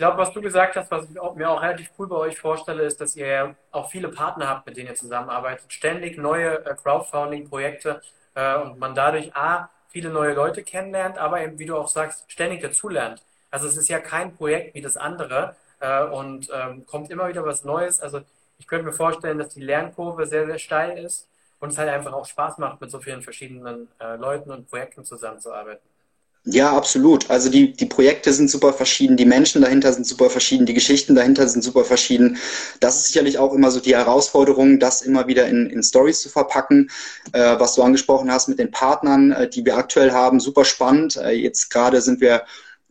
Ich 0.02 0.04
glaube, 0.04 0.18
was 0.18 0.32
du 0.32 0.40
gesagt 0.40 0.74
hast, 0.74 0.90
was 0.90 1.04
ich 1.04 1.10
mir 1.12 1.48
auch 1.48 1.62
relativ 1.62 1.92
cool 1.96 2.08
bei 2.08 2.16
euch 2.16 2.36
vorstelle, 2.36 2.82
ist, 2.82 3.00
dass 3.00 3.14
ihr 3.14 3.54
auch 3.70 3.88
viele 3.88 4.08
Partner 4.08 4.48
habt, 4.48 4.66
mit 4.66 4.76
denen 4.76 4.88
ihr 4.88 4.96
zusammenarbeitet. 4.96 5.72
Ständig 5.72 6.18
neue 6.18 6.60
Crowdfunding-Projekte 6.82 8.02
äh, 8.34 8.56
und 8.56 8.80
man 8.80 8.96
dadurch 8.96 9.36
A, 9.36 9.70
viele 9.86 10.10
neue 10.10 10.34
Leute 10.34 10.64
kennenlernt, 10.64 11.18
aber 11.18 11.40
eben, 11.40 11.56
wie 11.60 11.66
du 11.66 11.76
auch 11.76 11.86
sagst, 11.86 12.24
ständig 12.26 12.62
dazulernt. 12.62 13.22
Also 13.52 13.68
es 13.68 13.76
ist 13.76 13.86
ja 13.86 14.00
kein 14.00 14.34
Projekt 14.34 14.74
wie 14.74 14.80
das 14.80 14.96
andere 14.96 15.54
äh, 15.78 16.02
und 16.02 16.48
ähm, 16.52 16.84
kommt 16.84 17.08
immer 17.12 17.28
wieder 17.28 17.44
was 17.44 17.62
Neues. 17.62 18.00
Also 18.00 18.22
ich 18.58 18.66
könnte 18.66 18.86
mir 18.86 18.92
vorstellen, 18.92 19.38
dass 19.38 19.50
die 19.50 19.62
Lernkurve 19.62 20.26
sehr, 20.26 20.46
sehr 20.46 20.58
steil 20.58 20.98
ist 20.98 21.28
und 21.60 21.68
es 21.68 21.78
halt 21.78 21.90
einfach 21.90 22.12
auch 22.12 22.26
Spaß 22.26 22.58
macht, 22.58 22.80
mit 22.80 22.90
so 22.90 22.98
vielen 22.98 23.22
verschiedenen 23.22 23.86
äh, 24.00 24.16
Leuten 24.16 24.50
und 24.50 24.68
Projekten 24.68 25.04
zusammenzuarbeiten. 25.04 25.91
Ja, 26.44 26.76
absolut. 26.76 27.30
Also 27.30 27.48
die, 27.50 27.72
die 27.72 27.86
Projekte 27.86 28.32
sind 28.32 28.50
super 28.50 28.72
verschieden, 28.72 29.16
die 29.16 29.24
Menschen 29.24 29.62
dahinter 29.62 29.92
sind 29.92 30.04
super 30.04 30.28
verschieden, 30.28 30.66
die 30.66 30.74
Geschichten 30.74 31.14
dahinter 31.14 31.46
sind 31.46 31.62
super 31.62 31.84
verschieden. 31.84 32.36
Das 32.80 32.96
ist 32.96 33.06
sicherlich 33.06 33.38
auch 33.38 33.54
immer 33.54 33.70
so 33.70 33.78
die 33.78 33.94
Herausforderung, 33.94 34.80
das 34.80 35.02
immer 35.02 35.28
wieder 35.28 35.46
in, 35.46 35.70
in 35.70 35.84
Stories 35.84 36.20
zu 36.20 36.28
verpacken. 36.28 36.90
Äh, 37.32 37.60
was 37.60 37.76
du 37.76 37.82
angesprochen 37.82 38.32
hast 38.32 38.48
mit 38.48 38.58
den 38.58 38.72
Partnern, 38.72 39.30
äh, 39.30 39.48
die 39.48 39.64
wir 39.64 39.76
aktuell 39.76 40.10
haben, 40.10 40.40
super 40.40 40.64
spannend. 40.64 41.16
Äh, 41.16 41.30
jetzt 41.30 41.70
gerade 41.70 42.00
sind 42.02 42.20
wir 42.20 42.42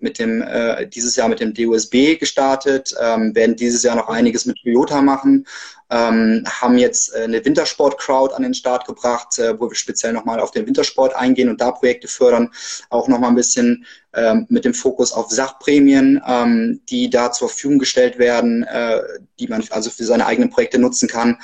mit 0.01 0.19
dem 0.19 0.41
äh, 0.41 0.87
dieses 0.87 1.15
Jahr 1.15 1.27
mit 1.27 1.39
dem 1.39 1.53
DUSB 1.53 2.17
gestartet, 2.17 2.93
ähm, 3.01 3.35
werden 3.35 3.55
dieses 3.55 3.83
Jahr 3.83 3.95
noch 3.95 4.07
einiges 4.07 4.45
mit 4.45 4.57
Toyota 4.57 5.01
machen 5.01 5.45
ähm, 5.91 6.43
haben 6.47 6.77
jetzt 6.77 7.13
äh, 7.13 7.23
eine 7.23 7.43
Wintersport-Crowd 7.43 8.33
an 8.33 8.43
den 8.43 8.53
Start 8.53 8.87
gebracht, 8.87 9.37
äh, 9.37 9.59
wo 9.59 9.69
wir 9.69 9.75
speziell 9.75 10.13
nochmal 10.13 10.39
auf 10.39 10.51
den 10.51 10.65
Wintersport 10.65 11.15
eingehen 11.15 11.49
und 11.49 11.59
da 11.59 11.71
Projekte 11.71 12.07
fördern. 12.07 12.49
Auch 12.89 13.09
nochmal 13.09 13.29
ein 13.29 13.35
bisschen 13.35 13.85
ähm, 14.13 14.45
mit 14.49 14.63
dem 14.63 14.73
Fokus 14.73 15.11
auf 15.11 15.29
Sachprämien, 15.29 16.21
ähm, 16.25 16.81
die 16.89 17.09
da 17.09 17.31
zur 17.33 17.49
Verfügung 17.49 17.77
gestellt 17.77 18.17
werden, 18.17 18.63
äh, 18.63 19.01
die 19.37 19.47
man 19.47 19.65
also 19.69 19.89
für 19.89 20.05
seine 20.05 20.25
eigenen 20.25 20.49
Projekte 20.49 20.79
nutzen 20.79 21.09
kann. 21.09 21.37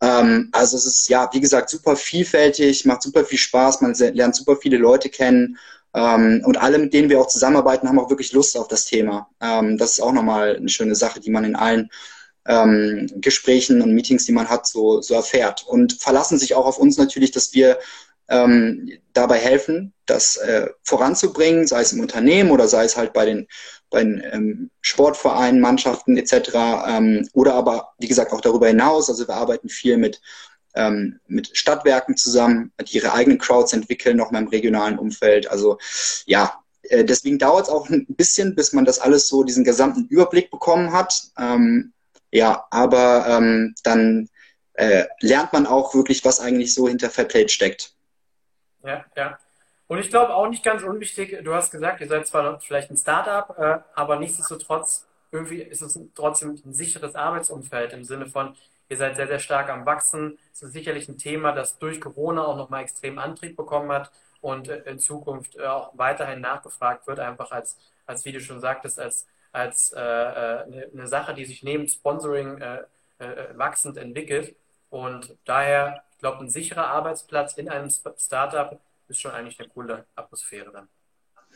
Ähm, 0.00 0.50
also 0.52 0.76
es 0.76 0.86
ist 0.86 1.08
ja, 1.08 1.28
wie 1.32 1.40
gesagt, 1.40 1.68
super 1.68 1.96
vielfältig, 1.96 2.84
macht 2.84 3.02
super 3.02 3.24
viel 3.24 3.38
Spaß, 3.38 3.80
man 3.80 3.94
lernt 3.94 4.36
super 4.36 4.56
viele 4.56 4.76
Leute 4.76 5.08
kennen. 5.08 5.58
Ähm, 5.94 6.42
und 6.44 6.56
alle, 6.56 6.78
mit 6.78 6.94
denen 6.94 7.10
wir 7.10 7.20
auch 7.20 7.26
zusammenarbeiten, 7.26 7.88
haben 7.88 7.98
auch 7.98 8.10
wirklich 8.10 8.32
Lust 8.32 8.56
auf 8.56 8.68
das 8.68 8.84
Thema. 8.84 9.28
Ähm, 9.40 9.76
das 9.76 9.92
ist 9.92 10.00
auch 10.00 10.12
nochmal 10.12 10.56
eine 10.56 10.68
schöne 10.68 10.94
Sache, 10.94 11.20
die 11.20 11.30
man 11.30 11.44
in 11.44 11.56
allen 11.56 11.90
ähm, 12.46 13.10
Gesprächen 13.16 13.82
und 13.82 13.94
Meetings, 13.94 14.24
die 14.24 14.32
man 14.32 14.48
hat, 14.48 14.66
so, 14.66 15.00
so 15.00 15.14
erfährt. 15.14 15.64
Und 15.66 15.94
verlassen 15.94 16.38
sich 16.38 16.54
auch 16.54 16.66
auf 16.66 16.78
uns 16.78 16.96
natürlich, 16.96 17.32
dass 17.32 17.52
wir 17.54 17.78
ähm, 18.28 18.90
dabei 19.12 19.38
helfen, 19.38 19.92
das 20.06 20.36
äh, 20.36 20.68
voranzubringen, 20.84 21.66
sei 21.66 21.80
es 21.82 21.92
im 21.92 22.00
Unternehmen 22.00 22.50
oder 22.50 22.68
sei 22.68 22.84
es 22.84 22.96
halt 22.96 23.12
bei 23.12 23.26
den, 23.26 23.48
bei 23.90 24.04
den 24.04 24.22
ähm, 24.32 24.70
Sportvereinen, 24.80 25.60
Mannschaften 25.60 26.16
etc. 26.16 26.50
Ähm, 26.86 27.28
oder 27.32 27.54
aber, 27.54 27.92
wie 27.98 28.08
gesagt, 28.08 28.32
auch 28.32 28.40
darüber 28.40 28.68
hinaus. 28.68 29.08
Also 29.10 29.26
wir 29.26 29.34
arbeiten 29.34 29.68
viel 29.68 29.96
mit, 29.96 30.20
ähm, 30.74 31.20
mit 31.26 31.56
Stadtwerken 31.56 32.16
zusammen, 32.16 32.72
die 32.86 32.96
ihre 32.96 33.12
eigenen 33.12 33.38
Crowds 33.38 33.72
entwickeln, 33.72 34.16
noch 34.16 34.30
mal 34.30 34.42
im 34.42 34.48
regionalen 34.48 34.98
Umfeld. 34.98 35.50
Also 35.50 35.78
ja, 36.26 36.60
äh, 36.82 37.04
deswegen 37.04 37.38
dauert 37.38 37.66
es 37.66 37.72
auch 37.72 37.88
ein 37.88 38.06
bisschen, 38.08 38.54
bis 38.54 38.72
man 38.72 38.84
das 38.84 38.98
alles 38.98 39.28
so, 39.28 39.42
diesen 39.42 39.64
gesamten 39.64 40.06
Überblick 40.08 40.50
bekommen 40.50 40.92
hat. 40.92 41.22
Ähm, 41.38 41.92
ja, 42.32 42.66
aber 42.70 43.26
ähm, 43.28 43.74
dann 43.82 44.28
äh, 44.74 45.04
lernt 45.20 45.52
man 45.52 45.66
auch 45.66 45.94
wirklich, 45.94 46.24
was 46.24 46.40
eigentlich 46.40 46.74
so 46.74 46.88
hinter 46.88 47.10
Fairplay 47.10 47.48
steckt. 47.48 47.94
Ja, 48.84 49.04
ja. 49.16 49.38
Und 49.88 49.98
ich 49.98 50.08
glaube 50.08 50.34
auch 50.34 50.48
nicht 50.48 50.62
ganz 50.62 50.84
unwichtig, 50.84 51.40
du 51.42 51.52
hast 51.52 51.72
gesagt, 51.72 52.00
ihr 52.00 52.06
seid 52.06 52.26
zwar 52.26 52.60
vielleicht 52.60 52.90
ein 52.90 52.96
Startup, 52.96 53.58
äh, 53.58 53.78
aber 53.94 54.20
nichtsdestotrotz, 54.20 55.06
irgendwie 55.32 55.62
ist 55.62 55.82
es 55.82 55.98
trotzdem 56.14 56.60
ein 56.64 56.74
sicheres 56.74 57.14
Arbeitsumfeld 57.14 57.92
im 57.92 58.04
Sinne 58.04 58.26
von, 58.26 58.56
ihr 58.88 58.96
seid 58.96 59.16
sehr, 59.16 59.28
sehr 59.28 59.38
stark 59.38 59.70
am 59.70 59.86
Wachsen. 59.86 60.38
Es 60.52 60.62
ist 60.62 60.72
sicherlich 60.72 61.08
ein 61.08 61.18
Thema, 61.18 61.52
das 61.52 61.78
durch 61.78 62.00
Corona 62.00 62.44
auch 62.44 62.56
nochmal 62.56 62.82
extrem 62.82 63.18
Antrieb 63.18 63.56
bekommen 63.56 63.92
hat 63.92 64.10
und 64.40 64.68
äh, 64.68 64.82
in 64.82 64.98
Zukunft 64.98 65.56
äh, 65.56 65.66
auch 65.66 65.92
weiterhin 65.96 66.40
nachgefragt 66.40 67.06
wird, 67.06 67.20
einfach 67.20 67.50
als, 67.52 67.78
als 68.06 68.24
wie 68.24 68.32
du 68.32 68.40
schon 68.40 68.60
sagtest, 68.60 68.98
als 68.98 69.26
als 69.52 69.92
äh, 69.92 70.00
äh 70.00 70.90
eine 70.92 71.06
Sache, 71.08 71.34
die 71.34 71.44
sich 71.44 71.62
neben 71.62 71.88
Sponsoring 71.88 72.58
äh, 72.58 72.84
äh, 73.18 73.58
wachsend 73.58 73.96
entwickelt. 73.96 74.56
Und 74.90 75.36
daher, 75.44 76.04
ich 76.12 76.18
glaube, 76.18 76.44
ein 76.44 76.50
sicherer 76.50 76.88
Arbeitsplatz 76.88 77.54
in 77.54 77.68
einem 77.68 77.90
Startup 77.90 78.80
ist 79.08 79.20
schon 79.20 79.32
eigentlich 79.32 79.58
eine 79.60 79.68
coole 79.68 80.06
Atmosphäre 80.14 80.70
dann. 80.72 80.88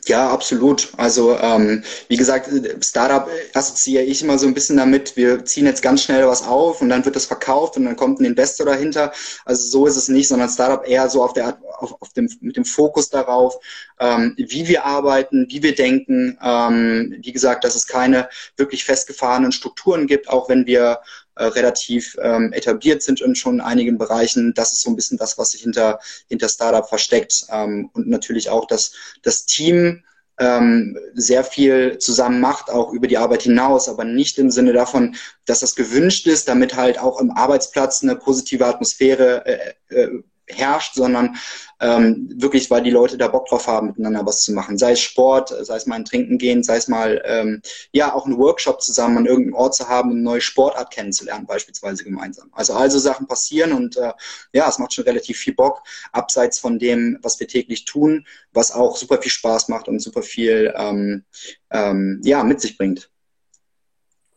Ja, 0.07 0.29
absolut. 0.29 0.89
Also 0.97 1.35
ähm, 1.39 1.83
wie 2.09 2.15
gesagt, 2.17 2.47
Startup 2.83 3.27
assoziiere 3.55 4.03
ich 4.03 4.21
immer 4.21 4.37
so 4.37 4.45
ein 4.45 4.53
bisschen 4.53 4.77
damit, 4.77 5.15
wir 5.17 5.43
ziehen 5.45 5.65
jetzt 5.65 5.81
ganz 5.81 6.03
schnell 6.03 6.27
was 6.27 6.43
auf 6.45 6.81
und 6.81 6.89
dann 6.89 7.03
wird 7.05 7.15
das 7.15 7.25
verkauft 7.25 7.75
und 7.75 7.85
dann 7.85 7.95
kommt 7.95 8.19
ein 8.19 8.25
Investor 8.25 8.67
dahinter. 8.67 9.11
Also 9.45 9.67
so 9.67 9.87
ist 9.87 9.95
es 9.95 10.07
nicht, 10.07 10.27
sondern 10.27 10.49
Startup 10.49 10.87
eher 10.87 11.09
so 11.09 11.23
auf 11.23 11.33
der 11.33 11.57
auf, 11.79 11.99
auf 12.01 12.13
dem, 12.13 12.29
mit 12.39 12.55
dem 12.55 12.65
Fokus 12.65 13.09
darauf, 13.09 13.57
ähm, 13.99 14.35
wie 14.37 14.67
wir 14.67 14.85
arbeiten, 14.85 15.47
wie 15.49 15.63
wir 15.63 15.73
denken. 15.73 16.37
Ähm, 16.41 17.15
wie 17.21 17.31
gesagt, 17.31 17.63
dass 17.63 17.73
es 17.73 17.87
keine 17.87 18.29
wirklich 18.57 18.85
festgefahrenen 18.85 19.51
Strukturen 19.51 20.05
gibt, 20.05 20.29
auch 20.29 20.49
wenn 20.49 20.67
wir 20.67 20.99
äh, 21.35 21.45
relativ 21.45 22.15
ähm, 22.21 22.53
etabliert 22.53 23.03
sind 23.03 23.21
in 23.21 23.35
schon 23.35 23.61
einigen 23.61 23.97
Bereichen. 23.97 24.53
Das 24.53 24.71
ist 24.71 24.81
so 24.81 24.89
ein 24.89 24.95
bisschen 24.95 25.17
das, 25.17 25.37
was 25.37 25.51
sich 25.51 25.61
hinter, 25.61 25.99
hinter 26.27 26.49
Startup 26.49 26.87
versteckt. 26.87 27.45
Ähm, 27.49 27.89
und 27.93 28.07
natürlich 28.07 28.49
auch, 28.49 28.65
dass 28.67 28.93
das 29.23 29.45
Team 29.45 30.03
ähm, 30.37 30.97
sehr 31.13 31.43
viel 31.43 31.97
zusammen 31.97 32.41
macht, 32.41 32.69
auch 32.69 32.91
über 32.91 33.07
die 33.07 33.17
Arbeit 33.17 33.43
hinaus, 33.43 33.87
aber 33.87 34.03
nicht 34.03 34.37
im 34.37 34.51
Sinne 34.51 34.73
davon, 34.73 35.15
dass 35.45 35.61
das 35.61 35.75
gewünscht 35.75 36.27
ist, 36.27 36.47
damit 36.47 36.75
halt 36.75 36.99
auch 36.99 37.21
im 37.21 37.31
Arbeitsplatz 37.31 38.03
eine 38.03 38.15
positive 38.15 38.65
Atmosphäre 38.65 39.45
äh, 39.45 39.73
äh, 39.89 40.23
herrscht, 40.47 40.95
sondern 40.95 41.37
ähm, 41.79 42.29
wirklich, 42.35 42.69
weil 42.69 42.83
die 42.83 42.91
Leute 42.91 43.17
da 43.17 43.27
Bock 43.27 43.47
drauf 43.47 43.67
haben, 43.67 43.87
miteinander 43.87 44.25
was 44.25 44.41
zu 44.41 44.53
machen. 44.53 44.77
Sei 44.77 44.91
es 44.91 45.01
Sport, 45.01 45.49
sei 45.49 45.75
es 45.75 45.85
mal 45.85 45.95
ein 45.95 46.05
Trinken 46.05 46.37
gehen, 46.37 46.63
sei 46.63 46.77
es 46.77 46.87
mal 46.87 47.21
ähm, 47.25 47.61
ja 47.91 48.13
auch 48.13 48.25
einen 48.25 48.37
Workshop 48.37 48.81
zusammen 48.81 49.17
an 49.17 49.25
irgendeinem 49.25 49.55
Ort 49.55 49.75
zu 49.75 49.87
haben, 49.87 50.11
eine 50.11 50.21
neue 50.21 50.41
Sportart 50.41 50.91
kennenzulernen, 50.91 51.45
beispielsweise 51.45 52.03
gemeinsam. 52.03 52.49
Also 52.53 52.73
also 52.73 52.99
Sachen 52.99 53.27
passieren 53.27 53.73
und 53.73 53.97
äh, 53.97 54.13
ja, 54.53 54.69
es 54.69 54.79
macht 54.79 54.93
schon 54.93 55.05
relativ 55.05 55.37
viel 55.37 55.55
Bock, 55.55 55.81
abseits 56.11 56.59
von 56.59 56.79
dem, 56.79 57.19
was 57.21 57.39
wir 57.39 57.47
täglich 57.47 57.85
tun, 57.85 58.25
was 58.53 58.71
auch 58.71 58.95
super 58.97 59.21
viel 59.21 59.31
Spaß 59.31 59.69
macht 59.69 59.87
und 59.87 59.99
super 59.99 60.21
viel 60.21 60.73
ähm, 60.77 61.25
ähm, 61.71 62.21
ja, 62.23 62.43
mit 62.43 62.61
sich 62.61 62.77
bringt. 62.77 63.09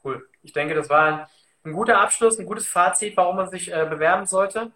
Cool. 0.02 0.26
Ich 0.42 0.52
denke, 0.52 0.74
das 0.74 0.88
war 0.88 1.04
ein, 1.04 1.26
ein 1.64 1.72
guter 1.72 2.00
Abschluss, 2.00 2.38
ein 2.38 2.46
gutes 2.46 2.66
Fazit, 2.66 3.16
warum 3.16 3.36
man 3.36 3.50
sich 3.50 3.70
äh, 3.70 3.86
bewerben 3.88 4.26
sollte. 4.26 4.72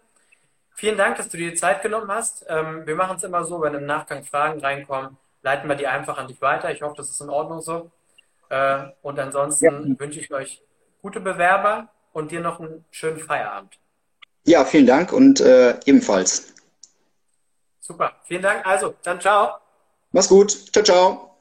Vielen 0.75 0.97
Dank, 0.97 1.17
dass 1.17 1.29
du 1.29 1.37
dir 1.37 1.51
die 1.51 1.57
Zeit 1.57 1.81
genommen 1.81 2.09
hast. 2.09 2.45
Ähm, 2.47 2.85
wir 2.85 2.95
machen 2.95 3.17
es 3.17 3.23
immer 3.23 3.43
so, 3.45 3.61
wenn 3.61 3.73
im 3.73 3.85
Nachgang 3.85 4.23
Fragen 4.23 4.59
reinkommen, 4.59 5.17
leiten 5.41 5.69
wir 5.69 5.75
die 5.75 5.87
einfach 5.87 6.17
an 6.17 6.27
dich 6.27 6.41
weiter. 6.41 6.71
Ich 6.71 6.81
hoffe, 6.81 6.95
das 6.97 7.09
ist 7.09 7.21
in 7.21 7.29
Ordnung 7.29 7.61
so. 7.61 7.91
Äh, 8.49 8.85
und 9.01 9.19
ansonsten 9.19 9.91
ja. 9.93 9.99
wünsche 9.99 10.19
ich 10.19 10.33
euch 10.33 10.61
gute 11.01 11.19
Bewerber 11.19 11.89
und 12.11 12.31
dir 12.31 12.39
noch 12.39 12.59
einen 12.59 12.85
schönen 12.91 13.19
Feierabend. 13.19 13.77
Ja, 14.45 14.65
vielen 14.65 14.87
Dank 14.87 15.13
und 15.13 15.41
äh, 15.41 15.79
ebenfalls. 15.85 16.53
Super, 17.79 18.13
vielen 18.23 18.41
Dank. 18.41 18.65
Also, 18.65 18.95
dann 19.03 19.19
ciao. 19.19 19.57
Mach's 20.11 20.29
gut. 20.29 20.51
Ciao, 20.71 20.83
ciao. 20.83 21.32